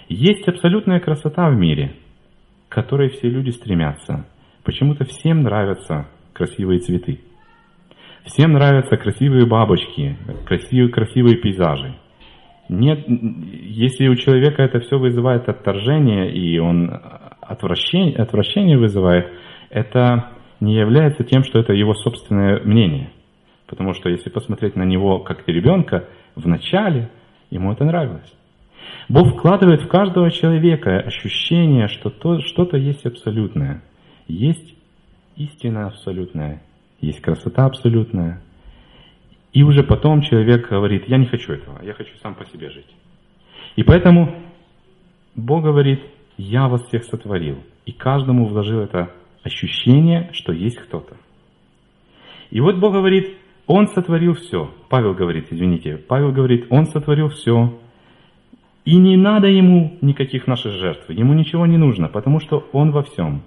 Есть 0.08 0.46
абсолютная 0.46 1.00
красота 1.00 1.48
в 1.50 1.56
мире, 1.56 1.94
к 2.68 2.74
которой 2.74 3.08
все 3.08 3.28
люди 3.28 3.50
стремятся. 3.50 4.26
Почему-то 4.62 5.04
всем 5.04 5.42
нравятся 5.42 6.08
красивые 6.32 6.78
цветы. 6.78 7.20
Всем 8.24 8.52
нравятся 8.52 8.96
красивые 8.96 9.46
бабочки, 9.46 10.16
красивые, 10.46 10.92
красивые 10.92 11.36
пейзажи. 11.36 11.94
Нет, 12.68 13.04
если 13.06 14.08
у 14.08 14.16
человека 14.16 14.62
это 14.62 14.80
все 14.80 14.98
вызывает 14.98 15.48
отторжение, 15.48 16.32
и 16.32 16.58
он 16.58 16.90
отвращение, 17.40 18.16
отвращение 18.16 18.78
вызывает, 18.78 19.28
это 19.70 20.30
не 20.60 20.74
является 20.74 21.24
тем, 21.24 21.44
что 21.44 21.60
это 21.60 21.72
его 21.72 21.94
собственное 21.94 22.60
мнение. 22.64 23.10
Потому 23.66 23.92
что 23.92 24.08
если 24.08 24.30
посмотреть 24.30 24.76
на 24.76 24.84
него 24.84 25.20
как 25.20 25.46
ребенка, 25.48 26.08
вначале 26.34 27.10
ему 27.50 27.72
это 27.72 27.84
нравилось. 27.84 28.32
Бог 29.08 29.34
вкладывает 29.34 29.82
в 29.82 29.88
каждого 29.88 30.30
человека 30.30 30.98
ощущение, 31.00 31.88
что 31.88 32.10
то, 32.10 32.40
что-то 32.40 32.76
есть 32.76 33.06
абсолютное. 33.06 33.82
Есть 34.26 34.74
истина 35.36 35.86
абсолютная, 35.86 36.62
есть 37.00 37.20
красота 37.20 37.66
абсолютная. 37.66 38.42
И 39.52 39.62
уже 39.62 39.82
потом 39.82 40.22
человек 40.22 40.68
говорит, 40.68 41.08
я 41.08 41.18
не 41.18 41.26
хочу 41.26 41.52
этого, 41.52 41.80
я 41.82 41.94
хочу 41.94 42.14
сам 42.22 42.34
по 42.34 42.44
себе 42.46 42.70
жить. 42.70 42.88
И 43.76 43.82
поэтому 43.82 44.34
Бог 45.34 45.62
говорит, 45.62 46.00
я 46.36 46.68
вас 46.68 46.82
всех 46.86 47.04
сотворил. 47.04 47.62
И 47.84 47.92
каждому 47.92 48.46
вложил 48.46 48.80
это 48.80 49.12
ощущение, 49.42 50.30
что 50.32 50.52
есть 50.52 50.76
кто-то. 50.76 51.16
И 52.50 52.60
вот 52.60 52.76
Бог 52.78 52.92
говорит, 52.92 53.36
Он 53.66 53.88
сотворил 53.88 54.34
все. 54.34 54.70
Павел 54.88 55.14
говорит, 55.14 55.46
извините, 55.50 55.96
Павел 55.96 56.32
говорит, 56.32 56.66
Он 56.70 56.86
сотворил 56.86 57.28
все. 57.28 57.78
И 58.86 58.96
не 58.96 59.16
надо 59.16 59.48
Ему 59.48 59.98
никаких 60.00 60.46
наших 60.46 60.72
жертв. 60.72 61.10
Ему 61.10 61.34
ничего 61.34 61.66
не 61.66 61.76
нужно, 61.76 62.08
потому 62.08 62.40
что 62.40 62.64
Он 62.72 62.92
во 62.92 63.02
всем 63.02 63.42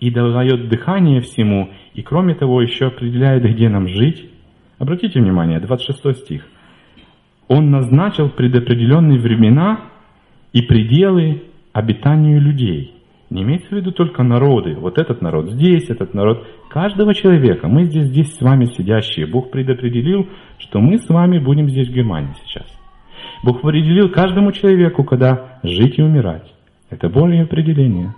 и 0.00 0.10
дает 0.10 0.68
дыхание 0.68 1.20
всему, 1.20 1.70
и 1.94 2.02
кроме 2.02 2.34
того 2.34 2.62
еще 2.62 2.86
определяет, 2.86 3.42
где 3.42 3.68
нам 3.68 3.88
жить. 3.88 4.30
Обратите 4.78 5.20
внимание, 5.20 5.60
26 5.60 6.18
стих. 6.18 6.46
Он 7.48 7.70
назначил 7.70 8.28
предопределенные 8.30 9.18
времена 9.18 9.90
и 10.52 10.62
пределы 10.62 11.42
обитанию 11.72 12.40
людей. 12.40 12.94
Не 13.30 13.42
имеется 13.42 13.68
в 13.68 13.72
виду 13.72 13.92
только 13.92 14.22
народы. 14.22 14.74
Вот 14.74 14.98
этот 14.98 15.20
народ 15.20 15.50
здесь, 15.50 15.90
этот 15.90 16.14
народ. 16.14 16.46
Каждого 16.70 17.12
человека. 17.12 17.68
Мы 17.68 17.84
здесь, 17.84 18.04
здесь 18.04 18.34
с 18.34 18.40
вами 18.40 18.66
сидящие. 18.66 19.26
Бог 19.26 19.50
предопределил, 19.50 20.28
что 20.58 20.80
мы 20.80 20.96
с 20.96 21.08
вами 21.08 21.38
будем 21.38 21.68
здесь 21.68 21.88
в 21.88 21.92
Германии 21.92 22.34
сейчас. 22.46 22.77
Бог 23.42 23.58
определил 23.58 24.10
каждому 24.10 24.52
человеку, 24.52 25.04
когда 25.04 25.60
жить 25.62 25.98
и 25.98 26.02
умирать. 26.02 26.52
Это 26.90 27.08
Божье 27.08 27.42
определение. 27.42 28.14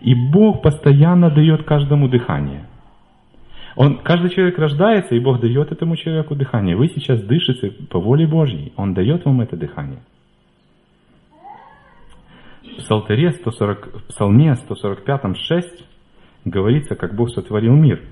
И 0.00 0.14
Бог 0.14 0.62
постоянно 0.62 1.30
дает 1.30 1.64
каждому 1.64 2.08
дыхание. 2.08 2.66
Он, 3.76 3.98
каждый 3.98 4.30
человек 4.30 4.58
рождается, 4.58 5.14
и 5.14 5.20
Бог 5.20 5.40
дает 5.40 5.72
этому 5.72 5.96
человеку 5.96 6.34
дыхание. 6.34 6.76
Вы 6.76 6.88
сейчас 6.88 7.22
дышите 7.22 7.70
по 7.70 8.00
воле 8.00 8.26
Божьей. 8.26 8.72
Он 8.76 8.94
дает 8.94 9.24
вам 9.24 9.40
это 9.40 9.56
дыхание. 9.56 10.00
В 12.62 12.76
Псалтере 12.76 13.32
140, 13.32 14.06
Псалме 14.08 14.54
145, 14.54 15.36
6 15.36 15.84
говорится, 16.44 16.94
как 16.94 17.14
Бог 17.14 17.30
сотворил 17.30 17.74
мир. 17.74 18.02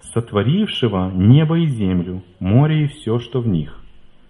«Сотворившего 0.00 1.10
небо 1.12 1.58
и 1.58 1.66
землю, 1.66 2.22
море 2.38 2.84
и 2.84 2.86
все, 2.86 3.18
что 3.18 3.40
в 3.40 3.48
них, 3.48 3.78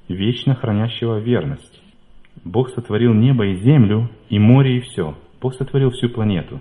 вечно 0.08 0.54
хранящего 0.54 1.18
верность». 1.18 1.82
Бог 2.44 2.70
сотворил 2.70 3.14
небо 3.14 3.46
и 3.46 3.56
землю, 3.56 4.10
и 4.28 4.38
море 4.38 4.78
и 4.78 4.80
все– 4.80 5.16
Бог 5.40 5.54
сотворил 5.54 5.90
всю 5.90 6.08
планету. 6.08 6.60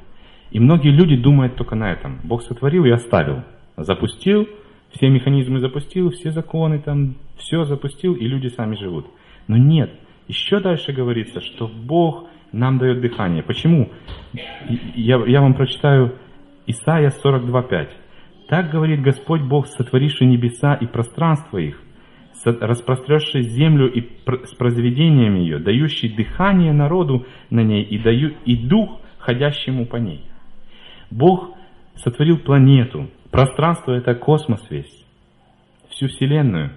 И 0.52 0.60
многие 0.60 0.92
люди 0.92 1.16
думают 1.16 1.56
только 1.56 1.76
на 1.76 1.92
этом. 1.92 2.20
Бог 2.24 2.44
сотворил 2.44 2.86
и 2.86 2.92
оставил. 2.92 3.44
Запустил, 3.78 4.48
все 4.92 5.10
механизмы 5.10 5.60
запустил, 5.60 6.12
все 6.12 6.32
законы 6.32 6.80
там, 6.80 7.16
все 7.38 7.64
запустил, 7.64 8.14
и 8.14 8.28
люди 8.28 8.48
сами 8.48 8.76
живут. 8.76 9.08
Но 9.48 9.58
нет, 9.58 9.92
еще 10.28 10.60
дальше 10.60 10.94
говорится, 10.94 11.42
что 11.42 11.68
Бог 11.68 12.28
нам 12.52 12.78
дает 12.78 13.02
дыхание. 13.02 13.44
Почему? 13.44 13.90
Я, 14.96 15.18
я 15.26 15.42
вам 15.42 15.56
прочитаю 15.56 16.14
Исайя 16.68 17.12
42.5. 17.24 17.90
Так 18.48 18.70
говорит 18.70 19.02
Господь 19.02 19.42
Бог, 19.42 19.66
сотворивший 19.68 20.28
небеса 20.28 20.76
и 20.76 20.86
пространство 20.86 21.58
их, 21.58 21.82
распростерший 22.46 23.44
землю 23.44 23.92
и 23.92 24.02
с 24.46 24.54
произведением 24.56 25.36
ее, 25.36 25.60
дающий 25.60 26.10
дыхание 26.10 26.74
народу 26.74 27.26
на 27.50 27.62
ней 27.62 27.84
и, 27.84 27.98
даю, 27.98 28.34
и 28.46 28.56
дух, 28.56 29.02
ходящему 29.20 29.86
по 29.86 29.98
ней. 29.98 30.24
Бог 31.10 31.52
сотворил 31.96 32.38
планету, 32.38 33.10
пространство 33.32 33.94
это 33.94 34.16
космос 34.16 34.66
весь, 34.70 35.06
всю 35.90 36.08
Вселенную. 36.08 36.72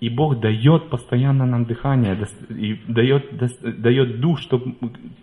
И 0.00 0.10
Бог 0.10 0.40
дает 0.40 0.90
постоянно 0.90 1.46
нам 1.46 1.64
дыхание, 1.64 2.18
и 2.50 2.74
дает, 2.88 3.36
дает 3.80 4.20
дух, 4.20 4.38
чтобы 4.38 4.74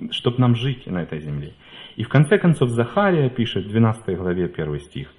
чтоб 0.09 0.39
нам 0.39 0.55
жить 0.55 0.88
на 0.88 1.03
этой 1.03 1.19
земле. 1.19 1.53
И 1.97 2.03
в 2.03 2.09
конце 2.09 2.39
концов 2.39 2.69
Захария 2.69 3.29
пишет 3.29 3.65
в 3.65 3.69
12 3.69 4.17
главе 4.17 4.45
1 4.45 4.79
стих. 4.79 5.13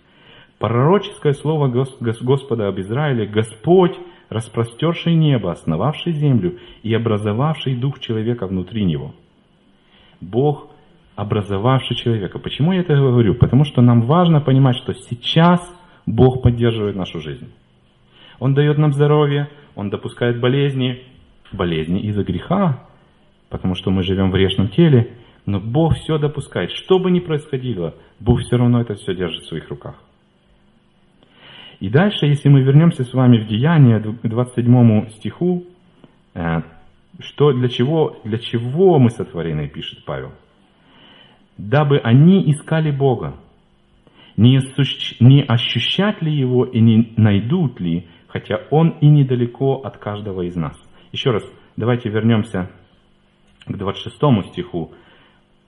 Пророческое 0.59 1.33
слово 1.33 1.69
Господа 1.69 2.69
об 2.69 2.81
Израиле, 2.81 3.27
Господь 3.27 3.97
распростерший 4.33 5.15
небо, 5.15 5.53
основавший 5.53 6.13
землю 6.13 6.59
и 6.83 6.93
образовавший 6.95 7.75
дух 7.75 8.01
человека 8.01 8.47
внутри 8.47 8.85
него. 8.85 9.15
Бог, 10.21 10.71
образовавший 11.17 11.97
человека. 11.97 12.39
Почему 12.39 12.73
я 12.73 12.81
это 12.81 12.95
говорю? 12.95 13.35
Потому 13.35 13.65
что 13.65 13.83
нам 13.83 14.03
важно 14.03 14.41
понимать, 14.41 14.77
что 14.77 14.95
сейчас 14.95 15.61
Бог 16.07 16.43
поддерживает 16.43 16.97
нашу 16.97 17.21
жизнь. 17.21 17.53
Он 18.39 18.55
дает 18.55 18.79
нам 18.79 18.93
здоровье, 18.93 19.49
Он 19.75 19.91
допускает 19.91 20.41
болезни, 20.41 21.03
болезни 21.53 22.01
из-за 22.01 22.25
греха, 22.25 22.87
потому 23.51 23.75
что 23.75 23.91
мы 23.91 24.03
живем 24.03 24.31
в 24.31 24.35
грешном 24.35 24.69
теле, 24.69 25.17
но 25.47 25.61
Бог 25.61 25.95
все 25.97 26.19
допускает. 26.19 26.71
Что 26.71 26.99
бы 26.99 27.11
ни 27.11 27.21
происходило, 27.21 27.95
Бог 28.21 28.41
все 28.41 28.57
равно 28.57 28.81
это 28.81 28.95
все 28.95 29.15
держит 29.15 29.43
в 29.43 29.49
своих 29.49 29.69
руках. 29.69 29.97
И 31.83 31.89
дальше, 31.89 32.27
если 32.27 32.49
мы 32.49 32.63
вернемся 32.63 33.03
с 33.03 33.13
вами 33.13 33.39
в 33.39 33.49
Деяние, 33.49 33.99
к 33.99 34.29
27 34.29 35.09
стиху, 35.17 35.65
э, 36.33 36.61
что 37.19 37.53
для 37.53 37.69
чего, 37.69 38.21
для 38.23 38.39
чего 38.39 39.01
мы 39.01 39.11
сотворены, 39.11 39.67
пишет 39.67 40.05
Павел. 40.05 40.31
Дабы 41.59 41.99
они 41.99 42.49
искали 42.53 42.93
Бога, 42.93 43.35
не, 44.37 44.61
не 45.19 45.43
ощущать 45.43 46.23
ли 46.23 46.33
Его 46.33 46.65
и 46.67 46.79
не 46.79 47.15
найдут 47.17 47.81
ли, 47.81 48.07
хотя 48.29 48.61
Он 48.71 48.91
и 49.01 49.09
недалеко 49.09 49.81
от 49.83 49.97
каждого 49.97 50.43
из 50.43 50.55
нас. 50.55 50.81
Еще 51.11 51.33
раз, 51.33 51.43
давайте 51.77 52.11
вернемся 52.11 52.71
к 53.67 53.77
26 53.77 54.17
стиху. 54.53 54.93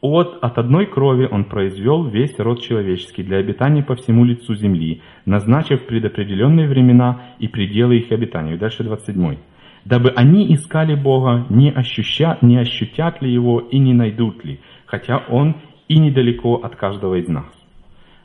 От, 0.06 0.36
от 0.42 0.58
одной 0.58 0.84
крови 0.84 1.26
он 1.30 1.44
произвел 1.44 2.04
весь 2.04 2.38
род 2.38 2.60
человеческий 2.60 3.22
для 3.22 3.38
обитания 3.38 3.82
по 3.82 3.94
всему 3.94 4.26
лицу 4.26 4.54
земли, 4.54 5.00
назначив 5.24 5.86
предопределенные 5.86 6.68
времена 6.68 7.22
и 7.38 7.48
пределы 7.48 7.96
их 7.96 8.12
обитания. 8.12 8.58
дальше 8.58 8.84
27. 8.84 9.38
Дабы 9.86 10.10
они 10.14 10.52
искали 10.52 10.94
Бога, 10.94 11.46
не, 11.48 11.70
ощуща, 11.70 12.36
не 12.42 12.58
ощутят 12.58 13.22
ли 13.22 13.32
Его 13.32 13.60
и 13.60 13.78
не 13.78 13.94
найдут 13.94 14.44
ли, 14.44 14.60
хотя 14.84 15.24
Он 15.30 15.56
и 15.88 15.98
недалеко 15.98 16.56
от 16.56 16.76
каждого 16.76 17.14
из 17.14 17.28
нас. 17.28 17.46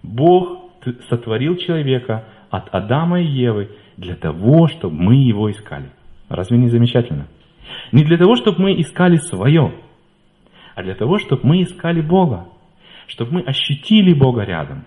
Бог 0.03 0.59
сотворил 1.07 1.55
человека 1.55 2.25
от 2.50 2.67
Адама 2.75 3.21
и 3.21 3.25
Евы 3.25 3.69
для 3.95 4.15
того, 4.15 4.67
чтобы 4.67 5.01
мы 5.01 5.15
Его 5.15 5.50
искали. 5.50 5.91
Разве 6.27 6.57
не 6.57 6.67
замечательно? 6.67 7.27
Не 7.93 8.03
для 8.03 8.17
того, 8.17 8.36
чтобы 8.36 8.63
мы 8.63 8.81
искали 8.81 9.15
свое, 9.15 9.71
а 10.79 10.83
для 10.83 10.95
того, 10.95 11.17
чтобы 11.19 11.41
мы 11.43 11.63
искали 11.63 12.00
Бога, 12.00 12.48
чтобы 13.07 13.33
мы 13.33 13.41
ощутили 13.41 14.13
Бога 14.13 14.43
рядом. 14.43 14.86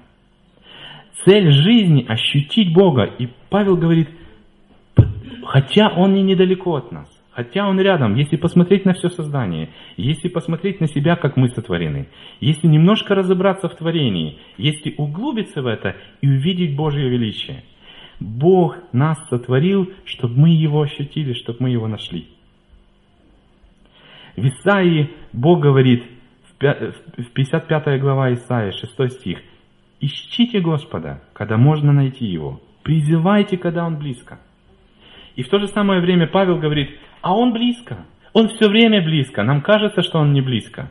Цель 1.23 1.51
жизни– 1.51 2.07
ощутить 2.09 2.73
Бога. 2.73 3.05
И 3.05 3.29
Павел 3.51 3.77
говорит, 3.77 4.09
хотя 5.45 5.91
Он 5.91 6.17
и 6.17 6.23
недалеко 6.23 6.77
от 6.77 6.93
нас, 6.93 7.11
хотя 7.33 7.69
Он 7.69 7.79
рядом, 7.79 8.15
если 8.15 8.37
посмотреть 8.37 8.87
на 8.87 8.95
все 8.95 9.11
создание, 9.11 9.69
если 9.99 10.29
посмотреть 10.29 10.81
на 10.81 10.89
себя, 10.89 11.15
как 11.17 11.37
мы 11.37 11.49
сотворены, 11.49 12.09
если 12.41 12.69
немножко 12.69 13.15
разобраться 13.15 13.69
в 13.69 13.77
творении, 13.77 14.39
если 14.57 14.95
углубиться 14.97 15.61
в 15.61 15.67
это 15.67 15.97
и 16.23 16.27
увидеть 16.27 16.75
Божье 16.75 17.07
величие, 17.07 17.65
Бог 18.19 18.79
нас 18.93 19.19
сотворил, 19.29 19.91
чтобы 20.07 20.41
мы 20.41 20.49
Его 20.49 20.81
ощутили, 20.81 21.35
чтобы 21.35 21.59
мы 21.61 21.71
Его 21.71 21.87
нашли. 21.87 22.29
В 24.37 24.45
Исаии 24.47 25.11
Бог 25.33 25.61
говорит, 25.61 26.05
в 26.59 27.33
55 27.35 28.01
глава 28.01 28.33
Исаии, 28.33 28.71
6 28.71 29.13
стих, 29.13 29.39
«Ищите 30.01 30.61
Господа, 30.61 31.23
когда 31.33 31.57
можно 31.57 31.93
найти 31.93 32.27
Его, 32.27 32.61
призывайте, 32.83 33.57
когда 33.57 33.85
Он 33.85 33.99
близко». 33.99 34.39
И 35.37 35.43
в 35.43 35.49
то 35.49 35.59
же 35.59 35.69
самое 35.69 36.01
время 36.01 36.27
Павел 36.27 36.59
говорит, 36.59 36.91
а 37.21 37.35
Он 37.37 37.53
близко, 37.53 38.07
Он 38.33 38.49
все 38.49 38.69
время 38.69 39.03
близко, 39.03 39.43
нам 39.43 39.61
кажется, 39.61 40.03
что 40.03 40.19
Он 40.19 40.33
не 40.33 40.41
близко. 40.41 40.91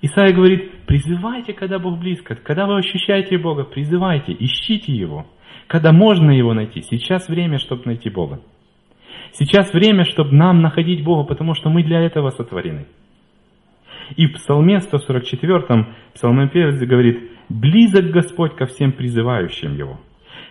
Исаия 0.00 0.32
говорит, 0.32 0.86
призывайте, 0.86 1.52
когда 1.52 1.78
Бог 1.78 1.98
близко, 1.98 2.36
когда 2.36 2.66
вы 2.66 2.78
ощущаете 2.78 3.36
Бога, 3.38 3.64
призывайте, 3.64 4.34
ищите 4.38 4.92
Его, 4.92 5.26
когда 5.66 5.92
можно 5.92 6.30
Его 6.30 6.54
найти. 6.54 6.82
Сейчас 6.82 7.28
время, 7.28 7.58
чтобы 7.58 7.82
найти 7.86 8.08
Бога. 8.08 8.40
Сейчас 9.38 9.72
время, 9.72 10.04
чтобы 10.04 10.34
нам 10.34 10.62
находить 10.62 11.04
Бога, 11.04 11.22
потому 11.22 11.54
что 11.54 11.70
мы 11.70 11.84
для 11.84 12.00
этого 12.00 12.30
сотворены. 12.30 12.86
И 14.16 14.26
в 14.26 14.32
Псалме 14.32 14.80
144 14.80 15.86
псалмопевец 16.14 16.80
говорит, 16.80 17.30
«Близок 17.48 18.06
Господь 18.06 18.56
ко 18.56 18.66
всем 18.66 18.90
призывающим 18.90 19.76
Его, 19.76 20.00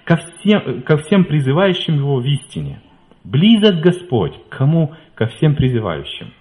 ко 0.05 0.15
всем, 0.15 0.83
ко 0.83 0.95
всем 0.97 1.25
призывающим 1.25 1.95
Его 1.95 2.21
в 2.21 2.25
истине». 2.25 2.81
Близок 3.25 3.81
Господь, 3.81 4.39
кому? 4.47 4.93
Ко 5.15 5.25
всем 5.27 5.55
призывающим. 5.55 6.31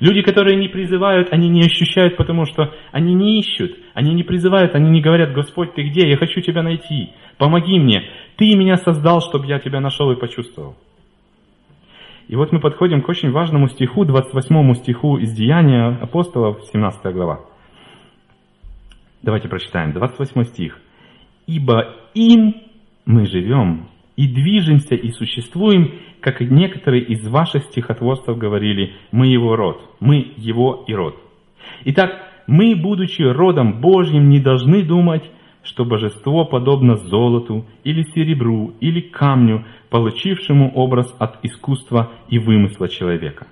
Люди, 0.00 0.22
которые 0.22 0.56
не 0.56 0.68
призывают, 0.68 1.28
они 1.30 1.50
не 1.50 1.60
ощущают, 1.60 2.16
потому 2.16 2.46
что 2.46 2.72
они 2.90 3.12
не 3.12 3.38
ищут, 3.40 3.76
они 3.92 4.14
не 4.14 4.22
призывают, 4.22 4.74
они 4.74 4.88
не 4.88 5.02
говорят, 5.02 5.34
Господь, 5.34 5.74
ты 5.74 5.82
где? 5.82 6.08
Я 6.08 6.16
хочу 6.16 6.40
тебя 6.40 6.62
найти, 6.62 7.10
помоги 7.36 7.78
мне. 7.78 8.02
Ты 8.36 8.56
меня 8.56 8.78
создал, 8.78 9.20
чтобы 9.20 9.46
я 9.46 9.58
тебя 9.58 9.80
нашел 9.80 10.10
и 10.10 10.18
почувствовал. 10.18 10.76
И 12.28 12.34
вот 12.34 12.52
мы 12.52 12.60
подходим 12.60 13.02
к 13.02 13.08
очень 13.08 13.30
важному 13.30 13.68
стиху, 13.68 14.04
28 14.04 14.74
стиху 14.74 15.16
из 15.16 15.32
Деяния 15.32 15.96
апостолов, 16.00 16.60
17 16.72 17.12
глава. 17.14 17.40
Давайте 19.22 19.48
прочитаем, 19.48 19.92
28 19.92 20.44
стих. 20.44 20.80
«Ибо 21.46 21.94
им 22.14 22.54
мы 23.04 23.26
живем 23.26 23.88
и 24.16 24.26
движемся 24.26 24.96
и 24.96 25.10
существуем, 25.10 25.92
как 26.20 26.40
некоторые 26.40 27.04
из 27.04 27.26
ваших 27.28 27.64
стихотворцев 27.64 28.36
говорили, 28.36 28.94
мы 29.12 29.28
его 29.28 29.54
род, 29.54 29.80
мы 30.00 30.32
его 30.36 30.84
и 30.88 30.94
род. 30.94 31.16
Итак, 31.84 32.10
мы, 32.48 32.74
будучи 32.74 33.22
родом 33.22 33.80
Божьим, 33.80 34.28
не 34.28 34.40
должны 34.40 34.82
думать, 34.82 35.22
что 35.66 35.84
божество 35.84 36.44
подобно 36.44 36.96
золоту 36.96 37.66
или 37.84 38.02
серебру 38.14 38.72
или 38.80 39.00
камню, 39.00 39.64
получившему 39.90 40.72
образ 40.74 41.14
от 41.18 41.44
искусства 41.44 42.12
и 42.28 42.38
вымысла 42.38 42.88
человека. 42.88 43.46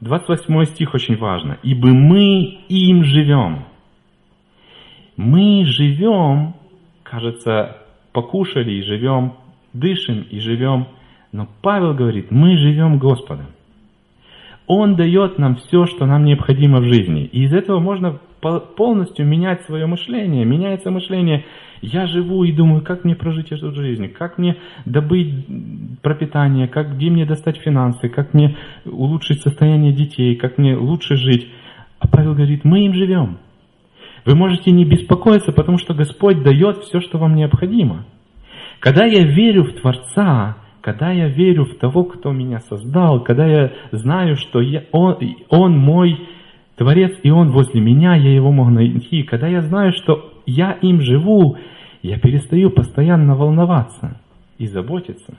28 0.00 0.64
стих 0.66 0.94
очень 0.94 1.16
важно. 1.16 1.58
«Ибо 1.62 1.88
мы 1.88 2.60
им 2.68 3.04
живем». 3.04 3.64
Мы 5.16 5.64
живем, 5.64 6.54
кажется, 7.04 7.78
покушали 8.12 8.72
и 8.72 8.82
живем, 8.82 9.34
дышим 9.72 10.26
и 10.28 10.40
живем, 10.40 10.88
но 11.30 11.48
Павел 11.62 11.94
говорит, 11.94 12.32
мы 12.32 12.56
живем 12.56 12.98
Господом. 12.98 13.46
Он 14.66 14.96
дает 14.96 15.38
нам 15.38 15.56
все, 15.56 15.86
что 15.86 16.06
нам 16.06 16.24
необходимо 16.24 16.80
в 16.80 16.84
жизни. 16.84 17.24
И 17.24 17.44
из 17.44 17.52
этого 17.52 17.80
можно 17.80 18.18
полностью 18.76 19.26
менять 19.26 19.62
свое 19.62 19.86
мышление. 19.86 20.44
Меняется 20.44 20.90
мышление. 20.90 21.44
Я 21.82 22.06
живу 22.06 22.44
и 22.44 22.52
думаю, 22.52 22.82
как 22.82 23.04
мне 23.04 23.14
прожить 23.14 23.52
эту 23.52 23.72
жизнь, 23.72 24.08
как 24.08 24.38
мне 24.38 24.56
добыть 24.86 25.46
пропитание, 26.00 26.66
как, 26.66 26.96
где 26.96 27.10
мне 27.10 27.26
достать 27.26 27.58
финансы, 27.58 28.08
как 28.08 28.32
мне 28.32 28.56
улучшить 28.86 29.42
состояние 29.42 29.92
детей, 29.92 30.34
как 30.36 30.56
мне 30.56 30.76
лучше 30.76 31.16
жить. 31.16 31.48
А 31.98 32.08
Павел 32.08 32.34
говорит, 32.34 32.64
мы 32.64 32.86
им 32.86 32.94
живем. 32.94 33.38
Вы 34.24 34.34
можете 34.34 34.70
не 34.70 34.86
беспокоиться, 34.86 35.52
потому 35.52 35.76
что 35.76 35.92
Господь 35.92 36.42
дает 36.42 36.78
все, 36.78 37.00
что 37.00 37.18
вам 37.18 37.34
необходимо. 37.34 38.06
Когда 38.80 39.04
я 39.04 39.24
верю 39.24 39.64
в 39.64 39.72
Творца, 39.74 40.56
когда 40.84 41.10
я 41.10 41.28
верю 41.28 41.64
в 41.64 41.76
того, 41.76 42.04
кто 42.04 42.30
меня 42.30 42.60
создал, 42.60 43.24
когда 43.24 43.46
я 43.46 43.72
знаю, 43.90 44.36
что 44.36 44.60
я, 44.60 44.84
он, 44.92 45.16
он 45.48 45.78
мой 45.78 46.28
Творец, 46.76 47.18
и 47.22 47.30
Он 47.30 47.52
возле 47.52 47.80
меня, 47.80 48.14
я 48.16 48.34
Его 48.34 48.52
могу 48.52 48.68
найти. 48.68 49.22
Когда 49.22 49.48
я 49.48 49.62
знаю, 49.62 49.92
что 49.92 50.42
я 50.44 50.72
им 50.72 51.00
живу, 51.00 51.56
я 52.02 52.18
перестаю 52.18 52.68
постоянно 52.68 53.34
волноваться 53.34 54.20
и 54.58 54.66
заботиться. 54.66 55.38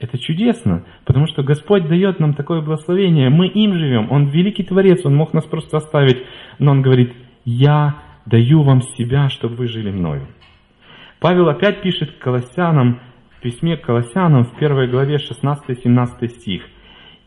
Это 0.00 0.16
чудесно, 0.16 0.84
потому 1.04 1.26
что 1.26 1.42
Господь 1.42 1.86
дает 1.86 2.18
нам 2.18 2.32
такое 2.32 2.62
благословение. 2.62 3.28
Мы 3.28 3.48
им 3.48 3.74
живем. 3.74 4.10
Он 4.10 4.28
великий 4.28 4.62
Творец, 4.62 5.04
Он 5.04 5.14
мог 5.14 5.34
нас 5.34 5.44
просто 5.44 5.76
оставить. 5.76 6.22
Но 6.58 6.70
Он 6.70 6.80
говорит, 6.80 7.12
я 7.44 7.96
даю 8.24 8.62
вам 8.62 8.80
себя, 8.80 9.28
чтобы 9.28 9.56
вы 9.56 9.68
жили 9.68 9.90
мною. 9.90 10.26
Павел 11.20 11.50
опять 11.50 11.82
пишет 11.82 12.12
к 12.12 12.18
Колоссянам, 12.18 13.00
письме 13.40 13.76
к 13.76 13.84
Колоссянам 13.84 14.44
в 14.44 14.56
первой 14.58 14.88
главе 14.88 15.16
16-17 15.16 16.28
стих– 16.28 16.62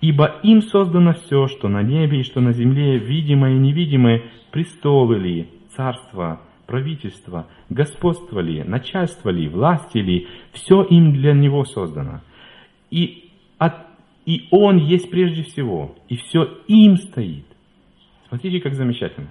Ибо 0.01 0.39
им 0.41 0.63
создано 0.63 1.13
все, 1.13 1.47
что 1.47 1.69
на 1.69 1.83
небе 1.83 2.21
и 2.21 2.23
что 2.23 2.41
на 2.41 2.53
земле, 2.53 2.97
видимое 2.97 3.53
и 3.53 3.59
невидимое, 3.59 4.23
престолы 4.49 5.17
ли, 5.19 5.49
царства, 5.75 6.41
правительства, 6.65 7.47
господство 7.69 8.39
ли, 8.39 8.63
начальство 8.63 9.29
ли, 9.29 9.47
власти 9.47 9.99
ли, 9.99 10.27
все 10.53 10.81
им 10.81 11.13
для 11.13 11.33
него 11.33 11.65
создано. 11.65 12.21
И, 12.89 13.29
от, 13.59 13.75
и 14.25 14.47
он 14.49 14.77
есть 14.77 15.11
прежде 15.11 15.43
всего, 15.43 15.95
и 16.09 16.17
все 16.17 16.45
им 16.67 16.97
стоит. 16.97 17.45
Смотрите, 18.27 18.59
как 18.59 18.73
замечательно. 18.73 19.29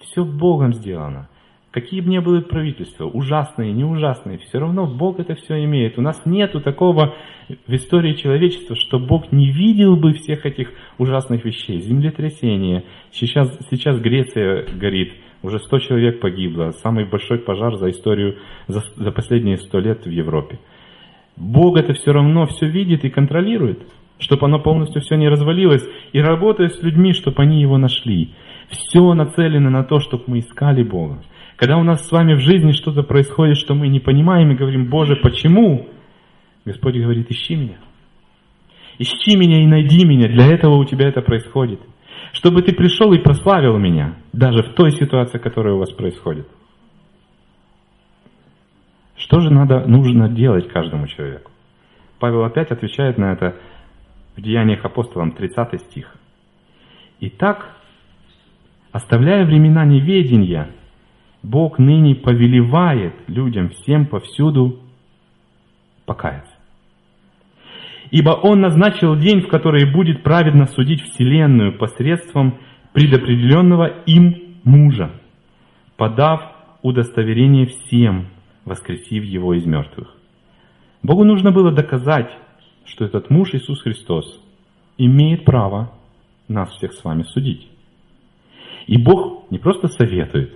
Все 0.00 0.24
Богом 0.24 0.72
сделано. 0.72 1.28
Какие 1.70 2.00
бы 2.00 2.08
ни 2.08 2.18
были 2.18 2.40
правительства, 2.40 3.04
ужасные, 3.04 3.72
не 3.72 3.84
ужасные, 3.84 4.38
все 4.38 4.58
равно 4.58 4.86
Бог 4.86 5.20
это 5.20 5.34
все 5.34 5.62
имеет. 5.64 5.98
У 5.98 6.02
нас 6.02 6.22
нету 6.24 6.60
такого 6.60 7.14
в 7.66 7.74
истории 7.74 8.14
человечества, 8.14 8.74
что 8.74 8.98
Бог 8.98 9.32
не 9.32 9.50
видел 9.50 9.96
бы 9.96 10.14
всех 10.14 10.46
этих 10.46 10.72
ужасных 10.96 11.44
вещей. 11.44 11.80
Землетрясение, 11.80 12.84
сейчас, 13.10 13.54
сейчас 13.70 14.00
Греция 14.00 14.66
горит, 14.76 15.12
уже 15.42 15.58
100 15.58 15.78
человек 15.80 16.20
погибло, 16.20 16.70
самый 16.70 17.04
большой 17.04 17.38
пожар 17.38 17.76
за 17.76 17.90
историю, 17.90 18.36
за, 18.66 18.82
за 18.96 19.12
последние 19.12 19.58
100 19.58 19.78
лет 19.80 20.06
в 20.06 20.10
Европе. 20.10 20.58
Бог 21.36 21.78
это 21.78 21.92
все 21.92 22.12
равно 22.12 22.46
все 22.46 22.66
видит 22.66 23.04
и 23.04 23.10
контролирует, 23.10 23.82
чтобы 24.18 24.46
оно 24.46 24.58
полностью 24.58 25.02
все 25.02 25.16
не 25.16 25.28
развалилось, 25.28 25.86
и 26.12 26.20
работает 26.20 26.74
с 26.74 26.82
людьми, 26.82 27.12
чтобы 27.12 27.42
они 27.42 27.60
его 27.60 27.76
нашли. 27.76 28.34
Все 28.70 29.14
нацелено 29.14 29.70
на 29.70 29.84
то, 29.84 30.00
чтобы 30.00 30.24
мы 30.26 30.38
искали 30.40 30.82
Бога. 30.82 31.22
Когда 31.58 31.76
у 31.76 31.82
нас 31.82 32.06
с 32.06 32.12
вами 32.12 32.34
в 32.34 32.40
жизни 32.40 32.70
что-то 32.70 33.02
происходит, 33.02 33.56
что 33.56 33.74
мы 33.74 33.88
не 33.88 33.98
понимаем 33.98 34.52
и 34.52 34.54
говорим, 34.54 34.88
Боже, 34.88 35.16
почему? 35.16 35.88
Господь 36.64 36.94
говорит, 36.94 37.28
ищи 37.30 37.56
меня. 37.56 37.78
Ищи 38.98 39.36
меня 39.36 39.60
и 39.60 39.66
найди 39.66 40.06
меня. 40.06 40.28
Для 40.28 40.46
этого 40.46 40.76
у 40.76 40.84
тебя 40.84 41.08
это 41.08 41.20
происходит. 41.20 41.80
Чтобы 42.32 42.62
ты 42.62 42.72
пришел 42.72 43.12
и 43.12 43.18
прославил 43.18 43.76
меня, 43.76 44.14
даже 44.32 44.62
в 44.62 44.74
той 44.74 44.92
ситуации, 44.92 45.38
которая 45.38 45.74
у 45.74 45.78
вас 45.78 45.90
происходит. 45.90 46.46
Что 49.16 49.40
же 49.40 49.50
надо, 49.50 49.84
нужно 49.84 50.28
делать 50.28 50.68
каждому 50.68 51.08
человеку? 51.08 51.50
Павел 52.20 52.44
опять 52.44 52.70
отвечает 52.70 53.18
на 53.18 53.32
это 53.32 53.56
в 54.36 54.40
Деяниях 54.42 54.84
апостолам, 54.84 55.32
30 55.32 55.80
стих. 55.80 56.14
Итак, 57.18 57.74
оставляя 58.92 59.44
времена 59.44 59.84
неведения, 59.84 60.70
Бог 61.42 61.78
ныне 61.78 62.14
повелевает 62.14 63.14
людям 63.28 63.70
всем 63.70 64.06
повсюду 64.06 64.80
покаяться. 66.04 66.52
Ибо 68.10 68.30
Он 68.30 68.60
назначил 68.60 69.16
день, 69.16 69.42
в 69.42 69.48
который 69.48 69.90
будет 69.90 70.22
праведно 70.22 70.66
судить 70.66 71.02
Вселенную 71.02 71.76
посредством 71.76 72.58
предопределенного 72.92 73.86
им 74.06 74.56
мужа, 74.64 75.10
подав 75.96 76.42
удостоверение 76.82 77.66
всем, 77.66 78.28
воскресив 78.64 79.24
его 79.24 79.54
из 79.54 79.66
мертвых. 79.66 80.14
Богу 81.02 81.24
нужно 81.24 81.52
было 81.52 81.70
доказать, 81.70 82.30
что 82.84 83.04
этот 83.04 83.30
муж 83.30 83.54
Иисус 83.54 83.82
Христос 83.82 84.42
имеет 84.96 85.44
право 85.44 85.92
нас 86.48 86.70
всех 86.72 86.92
с 86.92 87.04
вами 87.04 87.22
судить. 87.22 87.68
И 88.86 88.96
Бог 88.96 89.50
не 89.50 89.58
просто 89.58 89.88
советует, 89.88 90.54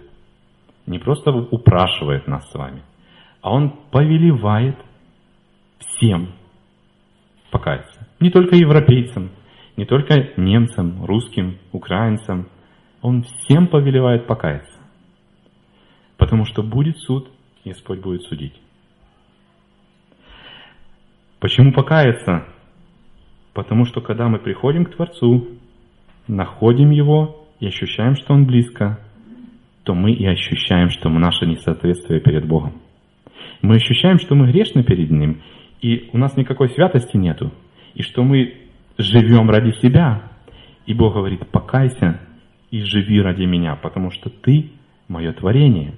не 0.87 0.99
просто 0.99 1.31
упрашивает 1.31 2.27
нас 2.27 2.51
с 2.51 2.55
вами, 2.55 2.83
а 3.40 3.53
Он 3.53 3.71
повелевает 3.90 4.77
всем 5.79 6.29
покаяться. 7.51 8.07
Не 8.21 8.31
только 8.31 8.57
европейцам, 8.57 9.31
не 9.77 9.85
только 9.85 10.33
немцам, 10.37 11.05
русским, 11.05 11.59
украинцам. 11.73 12.49
Он 13.01 13.23
всем 13.23 13.66
повелевает 13.66 14.27
покаяться. 14.27 14.79
Потому 16.18 16.45
что 16.45 16.62
будет 16.62 16.99
суд, 16.99 17.29
Господь 17.64 18.01
будет 18.01 18.23
судить. 18.23 18.61
Почему 21.40 21.73
покаяться? 21.73 22.47
Потому 23.55 23.87
что 23.87 24.01
когда 24.01 24.29
мы 24.29 24.38
приходим 24.38 24.85
к 24.85 24.95
Творцу, 24.95 25.49
находим 26.29 26.90
Его 26.90 27.49
и 27.59 27.66
ощущаем, 27.66 28.14
что 28.14 28.35
Он 28.35 28.47
близко, 28.47 29.01
то 29.85 29.95
мы 29.95 30.12
и 30.12 30.25
ощущаем, 30.27 30.90
что 30.90 31.09
мы 31.09 31.21
наше 31.21 31.47
несоответствие 31.47 32.21
перед 32.21 32.47
Богом. 32.47 32.75
Мы 33.62 33.77
ощущаем, 33.77 34.18
что 34.18 34.35
мы 34.35 34.51
грешны 34.51 34.83
перед 34.83 35.11
Ним, 35.11 35.42
и 35.81 36.11
у 36.12 36.18
нас 36.18 36.37
никакой 36.37 36.68
святости 36.71 37.16
нету, 37.16 37.53
и 37.95 38.03
что 38.03 38.23
мы 38.23 38.55
живем 38.99 39.51
ради 39.51 39.73
себя. 39.81 40.31
И 40.87 40.95
Бог 40.95 41.14
говорит, 41.14 41.47
покайся 41.51 42.21
и 42.71 42.83
живи 42.83 43.21
ради 43.21 43.45
меня, 43.45 43.77
потому 43.77 44.11
что 44.11 44.31
ты 44.31 44.71
мое 45.09 45.33
творение. 45.33 45.95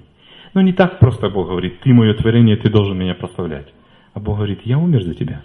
Но 0.53 0.61
не 0.61 0.73
так 0.73 0.99
просто 0.99 1.29
Бог 1.29 1.47
говорит, 1.47 1.79
ты 1.81 1.93
мое 1.93 2.13
творение, 2.13 2.55
ты 2.55 2.69
должен 2.69 2.97
меня 2.97 3.15
прославлять. 3.15 3.73
А 4.13 4.19
Бог 4.19 4.37
говорит, 4.37 4.61
я 4.63 4.77
умер 4.77 5.03
за 5.03 5.13
тебя. 5.13 5.43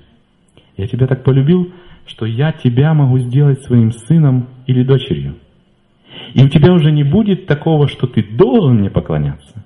Я 0.77 0.87
тебя 0.87 1.07
так 1.07 1.25
полюбил, 1.25 1.73
что 2.07 2.27
я 2.27 2.53
тебя 2.53 2.95
могу 2.95 3.19
сделать 3.19 3.63
своим 3.63 3.93
сыном 3.93 4.49
или 4.67 4.83
дочерью. 4.83 5.37
И 6.35 6.43
у 6.43 6.49
тебя 6.49 6.73
уже 6.73 6.93
не 6.93 7.05
будет 7.05 7.47
такого, 7.47 7.89
что 7.89 8.07
ты 8.07 8.23
должен 8.23 8.79
мне 8.79 8.91
поклоняться. 8.91 9.65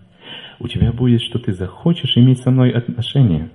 У 0.59 0.68
тебя 0.68 0.92
будет, 0.92 1.22
что 1.22 1.38
ты 1.38 1.52
захочешь 1.52 2.16
иметь 2.16 2.40
со 2.40 2.50
мной 2.50 2.70
отношения, 2.70 3.50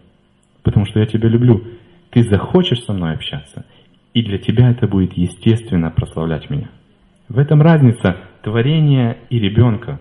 потому 0.63 0.85
что 0.85 0.99
я 0.99 1.05
тебя 1.05 1.29
люблю. 1.29 1.63
Ты 2.11 2.23
захочешь 2.23 2.83
со 2.83 2.93
мной 2.93 3.13
общаться, 3.13 3.65
и 4.13 4.23
для 4.23 4.37
тебя 4.37 4.69
это 4.71 4.87
будет 4.87 5.13
естественно 5.13 5.91
прославлять 5.91 6.49
меня. 6.49 6.69
В 7.27 7.37
этом 7.37 7.61
разница 7.61 8.17
творения 8.43 9.17
и 9.29 9.39
ребенка. 9.39 9.99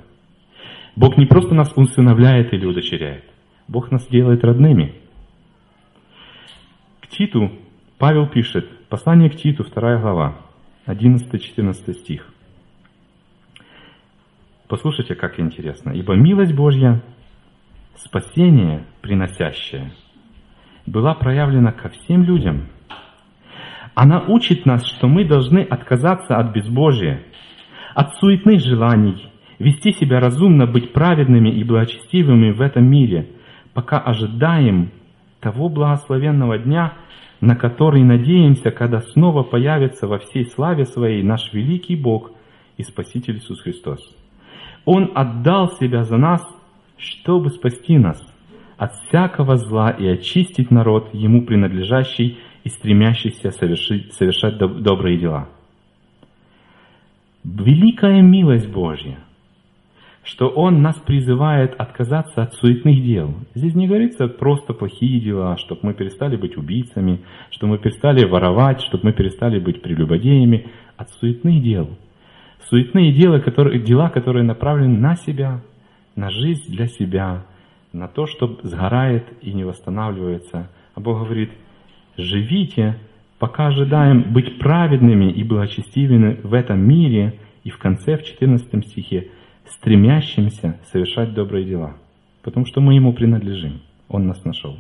Бог 0.97 1.17
не 1.17 1.27
просто 1.27 1.55
нас 1.55 1.73
усыновляет 1.77 2.53
или 2.53 2.65
удочеряет. 2.65 3.25
Бог 3.69 3.91
нас 3.91 4.07
делает 4.09 4.45
родными– 4.45 4.95
Титу 7.19 7.51
Павел 7.99 8.29
пишет, 8.29 8.71
послание 8.89 9.29
к 9.29 9.35
Титу, 9.35 9.65
2 9.65 9.97
глава, 9.97 10.37
11-14 10.87 11.95
стих. 11.95 12.33
Послушайте, 14.69 15.15
как 15.15 15.41
интересно. 15.41 15.93
«Ибо 15.93 16.15
милость 16.15 16.55
Божья, 16.55 17.01
спасение 17.97 18.85
приносящее, 19.01 19.93
была 20.85 21.15
проявлена 21.15 21.73
ко 21.73 21.89
всем 21.89 22.23
людям. 22.23 22.69
Она 23.95 24.21
учит 24.21 24.67
нас, 24.67 24.87
что 24.87 25.09
мы 25.09 25.25
должны 25.25 25.61
отказаться 25.61 26.37
от 26.37 26.53
безбожия, 26.53 27.23
от 27.95 28.15
суетных 28.17 28.61
желаний, 28.61 29.31
вести 29.59 29.93
себя 29.93 30.21
разумно, 30.21 30.67
быть 30.67 30.93
праведными 30.93 31.49
и 31.49 31.65
благочестивыми 31.65 32.51
в 32.51 32.61
этом 32.61 32.85
мире, 32.85 33.31
пока 33.73 33.99
ожидаем 33.99 34.91
того 35.41 35.71
благословенного 35.71 36.59
дня, 36.59 36.93
на 37.41 37.57
который 37.57 38.03
надеемся, 38.03 38.71
когда 38.71 39.01
снова 39.01 39.45
появится 39.45 40.07
во 40.07 40.19
всей 40.19 40.45
славе 40.45 40.85
своей 40.85 41.23
наш 41.23 41.55
великий 41.55 41.97
Бог 41.97 42.33
и 42.77 42.83
Спаситель 42.83 43.39
Иисус 43.39 43.63
Христос. 43.63 44.01
Он 44.91 45.13
отдал 45.15 45.71
себя 45.73 46.05
за 46.05 46.17
нас, 46.17 46.41
чтобы 46.97 47.51
спасти 47.51 47.99
нас 47.99 48.19
от 48.79 48.95
всякого 48.95 49.57
зла 49.57 49.91
и 49.91 50.07
очистить 50.07 50.71
народ, 50.71 51.11
ему 51.13 51.45
принадлежащий 51.45 52.39
и 52.65 52.71
стремящийся 52.71 53.51
совершить, 53.51 54.15
совершать 54.15 54.57
добрые 54.57 55.19
дела. 55.19 55.51
Великая 57.45 58.23
милость 58.23 58.71
Божья– 58.71 59.19
что 60.23 60.49
Он 60.49 60.83
нас 60.83 60.97
призывает 60.97 61.75
отказаться 61.79 62.43
от 62.43 62.55
суетных 62.55 63.03
дел. 63.03 63.35
Здесь 63.55 63.75
не 63.75 63.87
говорится 63.89 64.29
просто 64.29 64.75
плохие 64.75 65.21
дела, 65.21 65.57
чтобы 65.57 65.81
мы 65.83 65.95
перестали 65.95 66.37
быть 66.37 66.57
убийцами, 66.57 67.21
чтобы 67.51 67.73
мы 67.73 67.79
перестали 67.79 68.25
воровать, 68.25 68.81
чтобы 68.83 69.05
мы 69.05 69.13
перестали 69.13 69.59
быть 69.59 69.81
прелюбодеями, 69.81 70.71
от 70.97 71.11
суетных 71.11 71.63
дел. 71.63 71.89
Суетные 72.67 73.13
дела, 73.13 73.41
которые, 73.41 73.81
дела, 73.81 74.11
которые 74.11 74.45
направлены 74.45 74.99
на 74.99 75.17
себя, 75.17 75.61
на 76.17 76.31
жизнь 76.31 76.71
для 76.71 76.87
себя, 76.87 77.47
на 77.93 78.09
то, 78.09 78.27
что 78.27 78.59
сгорает 78.63 79.27
и 79.41 79.53
не 79.53 79.65
восстанавливается. 79.65 80.71
А 80.95 81.01
Бог 81.01 81.23
говорит, 81.23 81.51
живите, 82.17 82.99
пока 83.39 83.69
ожидаем 83.69 84.33
быть 84.33 84.59
праведными 84.59 85.31
и 85.31 85.43
благочестивыми 85.45 86.41
в 86.43 86.53
этом 86.53 86.81
мире. 86.81 87.39
И 87.65 87.71
в 87.71 87.79
конце, 87.79 88.17
в 88.17 88.25
14 88.25 88.87
стихе, 88.87 89.31
стремящимся 89.67 90.79
совершать 90.91 91.35
добрые 91.35 91.65
дела, 91.65 91.97
потому 92.43 92.67
что 92.67 92.81
мы 92.81 92.95
Ему 92.95 93.13
принадлежим, 93.13 93.83
Он 94.09 94.27
нас 94.27 94.45
нашел. 94.45 94.79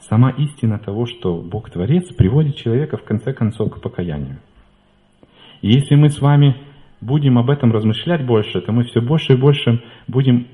Сама 0.00 0.30
истина 0.30 0.78
того, 0.78 1.06
что 1.06 1.40
Бог 1.40 1.70
Творец, 1.70 2.12
приводит 2.14 2.56
человека 2.56 2.96
в 2.96 3.04
конце 3.04 3.32
концов 3.32 3.72
к 3.72 3.80
покаянию. 3.80 4.38
И 5.62 5.72
если 5.72 5.94
мы 5.94 6.08
с 6.08 6.20
вами 6.20 6.56
будем 7.00 7.38
об 7.38 7.50
этом 7.50 7.72
размышлять 7.72 8.24
больше, 8.24 8.60
то 8.60 8.72
мы 8.72 8.84
все 8.84 9.00
больше 9.00 9.34
и 9.34 9.36
больше 9.36 9.82
будем 10.06 10.46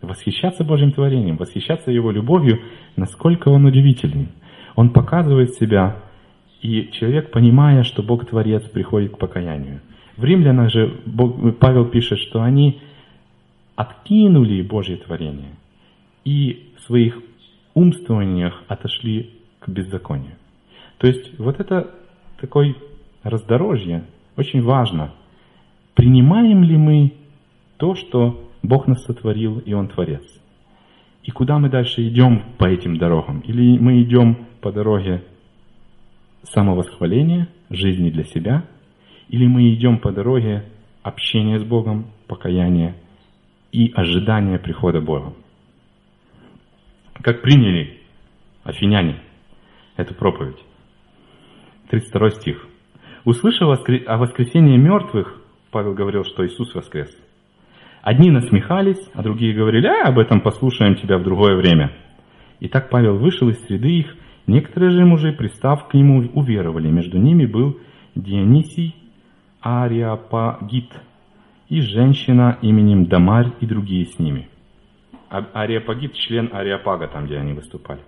восхищаться 0.00 0.64
Божьим 0.64 0.92
творением, 0.92 1.36
восхищаться 1.36 1.90
Его 1.90 2.10
любовью, 2.10 2.60
насколько 2.96 3.48
Он 3.48 3.64
удивительный. 3.64 4.28
Он 4.74 4.90
показывает 4.90 5.54
себя, 5.54 5.96
и 6.60 6.90
человек, 6.92 7.30
понимая, 7.30 7.82
что 7.82 8.02
Бог 8.02 8.26
Творец, 8.26 8.62
приходит 8.64 9.12
к 9.12 9.18
покаянию. 9.18 9.80
В 10.16 10.24
римлянах 10.24 10.70
же 10.70 11.00
Бог, 11.06 11.58
Павел 11.58 11.86
пишет, 11.86 12.18
что 12.18 12.42
они 12.42 12.80
откинули 13.76 14.62
Божье 14.62 14.96
творение 14.96 15.52
и 16.24 16.72
в 16.76 16.82
своих 16.82 17.18
умствованиях 17.74 18.62
отошли 18.68 19.30
к 19.60 19.68
беззаконию. 19.68 20.36
То 20.98 21.06
есть 21.06 21.38
вот 21.38 21.58
это 21.58 21.90
такое 22.40 22.74
раздорожье 23.22 24.04
очень 24.36 24.62
важно. 24.62 25.12
Принимаем 25.94 26.62
ли 26.64 26.76
мы 26.76 27.12
то, 27.76 27.94
что 27.94 28.48
Бог 28.62 28.86
нас 28.86 29.04
сотворил, 29.04 29.58
и 29.58 29.72
Он 29.72 29.88
Творец? 29.88 30.24
И 31.22 31.30
куда 31.30 31.58
мы 31.58 31.68
дальше 31.68 32.06
идем 32.08 32.42
по 32.58 32.66
этим 32.66 32.96
дорогам? 32.96 33.40
Или 33.40 33.78
мы 33.78 34.02
идем 34.02 34.46
по 34.60 34.72
дороге 34.72 35.22
самовосхваления, 36.42 37.48
жизни 37.70 38.10
для 38.10 38.24
себя– 38.24 38.64
или 39.32 39.46
мы 39.46 39.72
идем 39.72 39.98
по 39.98 40.12
дороге 40.12 40.64
общения 41.02 41.58
с 41.58 41.64
Богом, 41.64 42.12
покаяния 42.28 42.94
и 43.72 43.90
ожидания 43.94 44.58
прихода 44.58 45.00
Бога. 45.00 45.32
Как 47.14 47.40
приняли 47.40 47.98
афиняне 48.62 49.22
эту 49.96 50.14
проповедь? 50.14 50.58
32 51.88 52.30
стих. 52.32 52.66
Услышав 53.24 53.68
о 54.06 54.16
воскресении 54.18 54.76
мертвых, 54.76 55.40
Павел 55.70 55.94
говорил, 55.94 56.24
что 56.24 56.44
Иисус 56.44 56.74
воскрес. 56.74 57.08
Одни 58.02 58.30
насмехались, 58.30 58.98
а 59.14 59.22
другие 59.22 59.54
говорили, 59.54 59.86
а 59.86 60.08
об 60.08 60.18
этом 60.18 60.40
послушаем 60.40 60.96
тебя 60.96 61.18
в 61.18 61.22
другое 61.22 61.56
время. 61.56 61.92
И 62.58 62.68
так 62.68 62.90
Павел 62.90 63.16
вышел 63.16 63.48
из 63.48 63.64
среды 63.64 63.90
их, 63.90 64.16
некоторые 64.48 64.90
же 64.90 65.04
мужи, 65.04 65.32
пристав 65.32 65.86
к 65.86 65.94
нему, 65.94 66.28
уверовали. 66.34 66.88
Между 66.88 67.18
ними 67.18 67.46
был 67.46 67.78
Дионисий, 68.16 68.96
Ариапагит 69.60 70.90
и 71.68 71.80
женщина 71.80 72.58
именем 72.60 73.06
Дамарь 73.06 73.52
и 73.60 73.66
другие 73.66 74.06
с 74.06 74.18
ними. 74.18 74.48
А 75.30 75.46
Ариапагит– 75.54 76.14
член 76.14 76.50
Ариапага, 76.52 77.06
там, 77.06 77.26
где 77.26 77.38
они 77.38 77.52
выступали. 77.52 78.00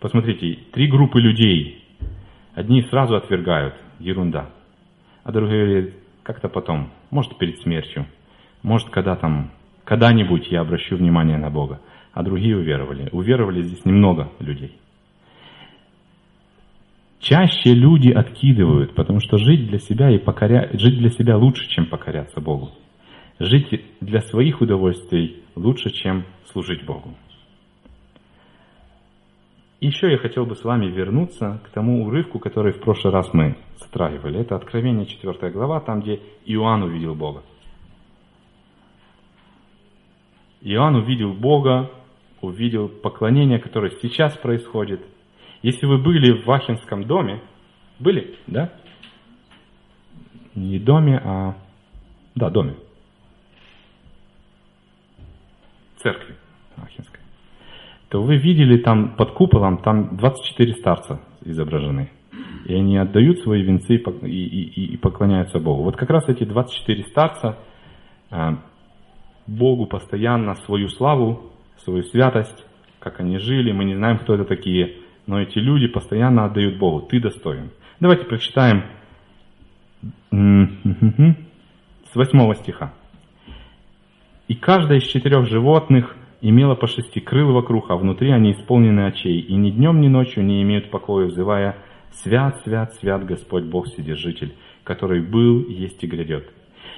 Посмотрите, 0.00 0.58
три 0.72 0.86
группы 0.86 1.20
людей. 1.20 1.84
Одни 2.54 2.82
сразу 2.82 3.14
отвергают, 3.14 3.74
ерунда. 3.98 4.50
А 5.24 5.32
другие 5.32 5.64
говорят, 5.66 5.94
как-то 6.22 6.48
потом, 6.48 6.90
может 7.10 7.36
перед 7.38 7.58
смертью, 7.60 8.06
может 8.62 8.90
когда 8.90 9.16
там, 9.16 9.50
когда-нибудь 9.84 10.50
я 10.50 10.60
обращу 10.60 10.96
внимание 10.96 11.38
на 11.38 11.50
Бога. 11.50 11.80
А 12.12 12.22
другие 12.22 12.56
уверовали. 12.56 13.08
Уверовали 13.12 13.62
здесь 13.62 13.84
немного 13.84 14.32
людей. 14.40 14.76
Чаще 17.20 17.74
люди 17.74 18.10
откидывают, 18.10 18.94
потому 18.94 19.20
что 19.20 19.38
жить 19.38 19.68
для 19.68 19.78
себя 19.78 20.10
и 20.10 20.18
покоря... 20.18 20.70
жить 20.72 20.98
для 20.98 21.10
себя 21.10 21.36
лучше, 21.36 21.68
чем 21.68 21.86
покоряться 21.86 22.40
Богу. 22.40 22.70
Жить 23.38 23.84
для 24.00 24.20
своих 24.20 24.60
удовольствий 24.60 25.42
лучше, 25.54 25.90
чем 25.90 26.24
служить 26.46 26.84
Богу. 26.84 27.14
Еще 29.80 30.10
я 30.10 30.18
хотел 30.18 30.44
бы 30.44 30.56
с 30.56 30.64
вами 30.64 30.86
вернуться 30.86 31.60
к 31.64 31.70
тому 31.70 32.04
урывку, 32.04 32.40
который 32.40 32.72
в 32.72 32.80
прошлый 32.80 33.12
раз 33.12 33.32
мы 33.32 33.56
затрагивали. 33.78 34.40
Это 34.40 34.56
Откровение 34.56 35.06
4 35.06 35.50
глава, 35.52 35.80
там, 35.80 36.00
где 36.00 36.20
Иоанн 36.46 36.82
увидел 36.82 37.14
Бога. 37.14 37.42
Иоанн 40.62 40.96
увидел 40.96 41.32
Бога, 41.32 41.92
увидел 42.40 42.88
поклонение, 42.88 43.60
которое 43.60 43.92
сейчас 44.02 44.36
происходит. 44.36 45.00
Если 45.62 45.86
вы 45.86 45.98
были 45.98 46.42
в 46.42 46.46
Вахинском 46.46 47.04
доме, 47.04 47.40
были, 48.00 48.36
да? 48.48 48.72
Не 50.56 50.80
доме, 50.80 51.20
а... 51.24 51.54
Да, 52.34 52.50
доме. 52.50 52.74
То 58.08 58.22
вы 58.22 58.36
видели 58.36 58.78
там 58.78 59.14
под 59.16 59.32
куполом, 59.32 59.78
там 59.78 60.16
24 60.16 60.74
старца 60.74 61.20
изображены. 61.44 62.10
И 62.64 62.74
они 62.74 62.96
отдают 62.96 63.40
свои 63.40 63.62
венцы 63.62 63.96
и, 63.96 64.26
и, 64.26 64.94
и 64.94 64.96
поклоняются 64.96 65.58
Богу. 65.58 65.82
Вот 65.84 65.96
как 65.96 66.10
раз 66.10 66.28
эти 66.28 66.44
24 66.44 67.04
старца 67.04 67.58
а, 68.30 68.58
Богу 69.46 69.86
постоянно 69.86 70.54
свою 70.54 70.88
славу, 70.88 71.52
свою 71.78 72.02
святость, 72.04 72.66
как 72.98 73.20
они 73.20 73.38
жили, 73.38 73.72
мы 73.72 73.84
не 73.84 73.94
знаем, 73.94 74.18
кто 74.18 74.34
это 74.34 74.44
такие, 74.44 74.96
но 75.26 75.40
эти 75.40 75.58
люди 75.58 75.86
постоянно 75.86 76.46
отдают 76.46 76.78
Богу. 76.78 77.06
Ты 77.06 77.20
достоин. 77.20 77.70
Давайте 78.00 78.24
прочитаем 78.24 78.84
с 80.30 82.14
8 82.14 82.54
стиха. 82.54 82.92
«И 84.46 84.54
каждое 84.54 84.98
из 84.98 85.04
четырех 85.04 85.46
животных– 85.46 86.16
имела 86.40 86.74
по 86.74 86.86
шести 86.86 87.20
крыл 87.20 87.52
вокруг, 87.52 87.90
а 87.90 87.96
внутри 87.96 88.30
они 88.30 88.52
исполнены 88.52 89.06
очей, 89.06 89.40
и 89.40 89.54
ни 89.54 89.70
днем, 89.70 90.00
ни 90.00 90.08
ночью 90.08 90.44
не 90.44 90.62
имеют 90.62 90.90
покоя, 90.90 91.26
взывая 91.26 91.76
«Свят, 92.22 92.60
свят, 92.64 92.94
свят 92.94 93.24
Господь 93.24 93.64
Бог 93.64 93.86
Вседержитель, 93.86 94.54
который 94.84 95.20
был, 95.20 95.66
есть 95.68 96.02
и 96.02 96.06
грядет». 96.06 96.48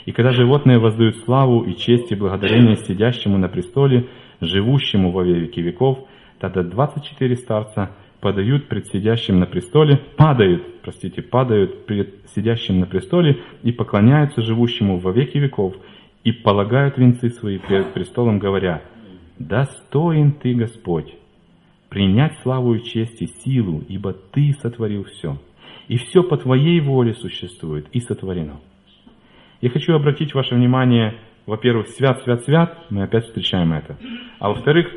И 0.07 0.12
когда 0.12 0.33
животные 0.33 0.79
воздают 0.79 1.16
славу 1.18 1.62
и 1.62 1.76
честь 1.76 2.11
и 2.11 2.14
благодарение 2.14 2.76
сидящему 2.76 3.38
на 3.38 3.48
престоле, 3.48 4.09
живущему 4.40 5.12
во 5.12 5.22
веки 5.22 5.61
веков, 5.61 6.07
тогда 6.38 6.62
24 6.62 7.37
старца 7.37 7.90
подают 8.20 8.68
пред 8.68 8.87
сидящим 8.87 9.40
на 9.40 9.46
престоле, 9.46 10.00
падают, 10.16 10.83
простите, 10.83 11.22
падают 11.22 11.87
пред 11.87 12.14
сидящим 12.35 12.81
на 12.81 12.87
престоле 12.87 13.40
и 13.62 13.72
поклоняются 13.72 14.42
живущему 14.42 14.98
во 14.98 15.12
веки 15.12 15.38
веков, 15.38 15.74
и 16.22 16.33
полагают 16.33 16.98
венцы 16.98 17.31
свои 17.31 17.59
пред 17.59 17.94
престолом, 17.94 18.38
говоря, 18.38 18.83
Достоин 19.40 20.33
Ты, 20.33 20.53
Господь, 20.53 21.16
принять 21.88 22.38
славу 22.42 22.74
и 22.74 22.85
честь 22.85 23.22
и 23.22 23.26
силу, 23.26 23.83
ибо 23.88 24.12
Ты 24.12 24.53
сотворил 24.61 25.05
все. 25.05 25.38
И 25.88 25.96
все 25.96 26.22
по 26.22 26.37
Твоей 26.37 26.79
воле 26.81 27.14
существует 27.14 27.88
и 27.92 28.00
сотворено. 28.00 28.61
Я 29.62 29.70
хочу 29.70 29.94
обратить 29.94 30.35
ваше 30.35 30.55
внимание, 30.55 31.18
во-первых, 31.46 31.88
свят, 31.88 32.22
свят, 32.22 32.44
свят, 32.44 32.79
мы 32.90 33.03
опять 33.03 33.24
встречаем 33.24 33.72
это. 33.72 33.96
А 34.40 34.50
во-вторых, 34.50 34.88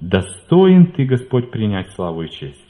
достоин 0.00 0.86
Ты, 0.86 1.04
Господь, 1.04 1.52
принять 1.52 1.88
славу 1.90 2.22
и 2.22 2.30
честь. 2.30 2.66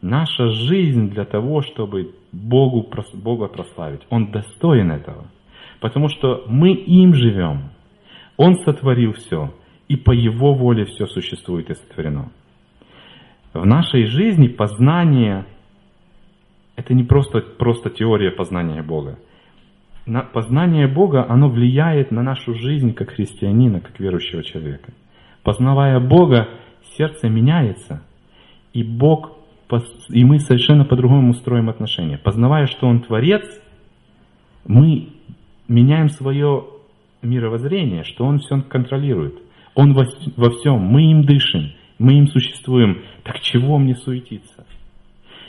Наша 0.00 0.48
жизнь 0.48 1.10
для 1.10 1.24
того, 1.24 1.62
чтобы 1.62 2.16
Богу, 2.32 2.90
Бога 3.14 3.46
прославить. 3.46 4.02
Он 4.10 4.32
достоин 4.32 4.90
этого. 4.90 5.28
Потому 5.78 6.08
что 6.08 6.42
мы 6.48 6.72
им 6.72 7.14
живем. 7.14 7.70
Он 8.36 8.56
сотворил 8.56 9.12
все 9.12 9.52
и 9.92 9.96
по 9.96 10.12
Его 10.12 10.54
воле 10.54 10.86
все 10.86 11.06
существует 11.06 11.68
и 11.68 11.74
сотворено. 11.74 12.32
В 13.52 13.66
нашей 13.66 14.06
жизни 14.06 14.48
познание– 14.48 15.44
это 16.76 16.94
не 16.94 17.04
просто, 17.04 17.40
просто 17.42 17.90
теория 17.90 18.30
познания 18.30 18.82
Бога. 18.82 19.18
На 20.06 20.22
познание 20.22 20.88
Бога, 20.88 21.26
оно 21.28 21.50
влияет 21.50 22.10
на 22.10 22.22
нашу 22.22 22.54
жизнь 22.54 22.94
как 22.94 23.10
христианина, 23.10 23.80
как 23.80 24.00
верующего 24.00 24.42
человека. 24.42 24.94
Познавая 25.42 26.00
Бога, 26.00 26.48
сердце 26.96 27.28
меняется, 27.28 28.02
и 28.72 28.82
Бог, 28.82 29.32
и 30.08 30.24
мы 30.24 30.38
совершенно 30.38 30.86
по-другому 30.86 31.34
строим 31.34 31.68
отношения. 31.68 32.16
Познавая, 32.16 32.66
что 32.66 32.86
Он 32.86 33.02
Творец, 33.02 33.44
мы 34.64 35.10
меняем 35.68 36.08
свое 36.08 36.64
мировоззрение, 37.20 38.04
что 38.04 38.24
Он 38.24 38.38
все 38.38 38.62
контролирует– 38.62 39.34
он 39.74 39.94
во, 39.94 40.04
во 40.36 40.50
всем, 40.50 40.80
мы 40.80 41.10
им 41.10 41.24
дышим, 41.24 41.72
мы 41.98 42.14
им 42.14 42.28
существуем. 42.28 43.02
Так 43.22 43.40
чего 43.40 43.78
мне 43.78 43.94
суетиться? 43.94 44.66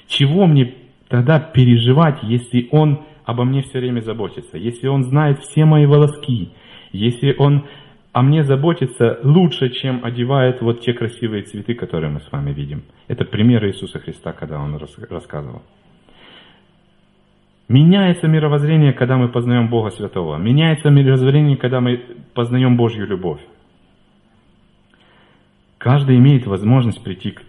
Чего 0.07 0.45
мне 0.45 0.75
тогда 1.07 1.39
переживать, 1.39 2.19
если 2.23 2.67
Он 2.71 3.03
обо 3.25 3.43
мне 3.43 3.61
все 3.61 3.79
время 3.79 4.01
заботится, 4.01 4.57
если 4.57 4.87
Он 4.87 5.03
знает 5.03 5.39
все 5.39 5.65
мои 5.65 5.85
волоски, 5.85 6.51
если 6.91 7.35
Он 7.37 7.65
о 8.13 8.21
мне 8.21 8.43
заботится 8.43 9.19
лучше, 9.23 9.69
чем 9.69 10.05
одевает 10.05 10.61
вот 10.61 10.81
те 10.81 10.93
красивые 10.93 11.43
цветы, 11.43 11.73
которые 11.73 12.11
мы 12.11 12.19
с 12.19 12.31
вами 12.31 12.51
видим. 12.51 12.83
Это 13.07 13.25
пример 13.25 13.65
Иисуса 13.65 13.99
Христа, 13.99 14.33
когда 14.33 14.59
Он 14.59 14.77
рассказывал. 14.77 15.63
Меняется 17.67 18.27
мировоззрение, 18.27 18.93
когда 18.93 19.17
мы 19.17 19.29
познаем 19.29 19.67
Бога 19.69 19.89
Святого. 19.89 20.37
Меняется 20.37 20.91
мировоззрение, 20.91 21.57
когда 21.57 21.81
мы 21.81 22.03
познаем 22.35 22.77
Божью 22.77 23.07
любовь. 23.07 23.41
Каждый 25.83 26.15
имеет 26.15 26.47
возможность 26.47 27.03
прийти 27.03 27.31
к, 27.31 27.41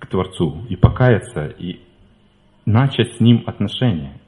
к 0.00 0.08
Творцу 0.08 0.66
и 0.68 0.74
покаяться, 0.74 1.46
и 1.46 1.78
начать 2.64 3.14
с 3.14 3.20
Ним 3.20 3.44
отношения. 3.46 4.20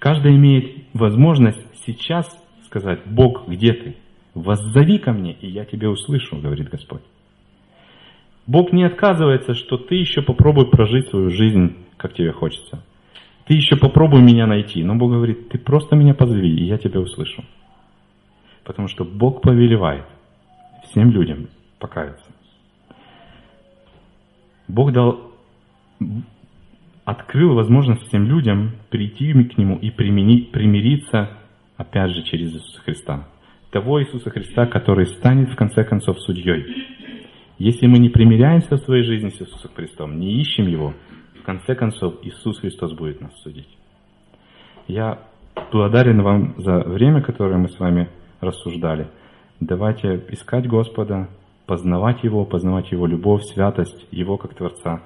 Каждый 0.00 0.34
имеет 0.34 0.82
возможность 0.92 1.64
сейчас 1.86 2.26
сказать, 2.64 3.02
Бог, 3.06 3.46
где 3.46 3.74
ты? 3.74 3.96
Воззови 4.34 4.98
ко 4.98 5.12
мне, 5.12 5.34
и 5.34 5.46
я 5.46 5.64
тебя 5.64 5.88
услышу, 5.88 6.36
говорит 6.38 6.68
Господь. 6.68 7.02
Бог 8.48 8.72
не 8.72 8.82
отказывается, 8.82 9.54
что 9.54 9.76
ты 9.76 9.94
еще 9.94 10.22
попробуй 10.22 10.68
прожить 10.68 11.06
свою 11.10 11.30
жизнь, 11.30 11.76
как 11.96 12.14
тебе 12.14 12.32
хочется. 12.32 12.82
Ты 13.46 13.54
еще 13.54 13.76
попробуй 13.76 14.20
меня 14.20 14.48
найти. 14.48 14.82
Но 14.82 14.96
Бог 14.96 15.12
говорит, 15.12 15.48
ты 15.48 15.58
просто 15.58 15.94
меня 15.94 16.14
позови, 16.14 16.52
и 16.52 16.64
я 16.64 16.78
тебя 16.78 16.98
услышу. 16.98 17.44
Потому 18.64 18.88
что 18.88 19.04
Бог 19.04 19.42
повелевает 19.42 20.06
всем 20.90 21.12
людям 21.12 21.46
покаяться. 21.78 22.33
Бог 24.68 24.92
дал, 24.92 25.32
открыл 27.04 27.54
возможность 27.54 28.02
всем 28.08 28.26
людям 28.26 28.72
прийти 28.90 29.32
к 29.32 29.58
Нему 29.58 29.76
и 29.76 29.90
примириться, 29.90 31.30
опять 31.76 32.12
же, 32.12 32.22
через 32.22 32.54
Иисуса 32.54 32.80
Христа. 32.82 33.28
Того 33.70 34.02
Иисуса 34.02 34.30
Христа, 34.30 34.66
который 34.66 35.06
станет 35.06 35.50
в 35.50 35.56
конце 35.56 35.84
концов 35.84 36.20
судьей. 36.20 36.64
Если 37.58 37.86
мы 37.86 37.98
не 37.98 38.08
примиряемся 38.08 38.76
в 38.76 38.80
своей 38.80 39.04
жизни 39.04 39.28
с 39.30 39.40
Иисусом 39.40 39.70
Христом, 39.74 40.18
не 40.18 40.40
ищем 40.40 40.66
Его, 40.66 40.94
в 41.38 41.42
конце 41.44 41.74
концов 41.74 42.14
Иисус 42.22 42.58
Христос 42.60 42.92
будет 42.94 43.20
нас 43.20 43.32
судить. 43.42 43.68
Я 44.88 45.18
благодарен 45.70 46.22
вам 46.22 46.54
за 46.58 46.78
время, 46.80 47.20
которое 47.20 47.58
мы 47.58 47.68
с 47.68 47.78
вами 47.78 48.08
рассуждали. 48.40 49.08
Давайте 49.60 50.22
искать 50.30 50.66
Господа, 50.66 51.28
познавать 51.66 52.22
Его, 52.24 52.44
познавать 52.44 52.90
Его 52.92 53.06
любовь, 53.06 53.42
святость, 53.44 54.06
Его 54.10 54.36
как 54.36 54.54
Творца 54.54 55.02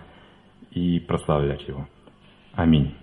и 0.70 1.00
прославлять 1.00 1.66
Его. 1.68 1.86
Аминь. 2.52 2.94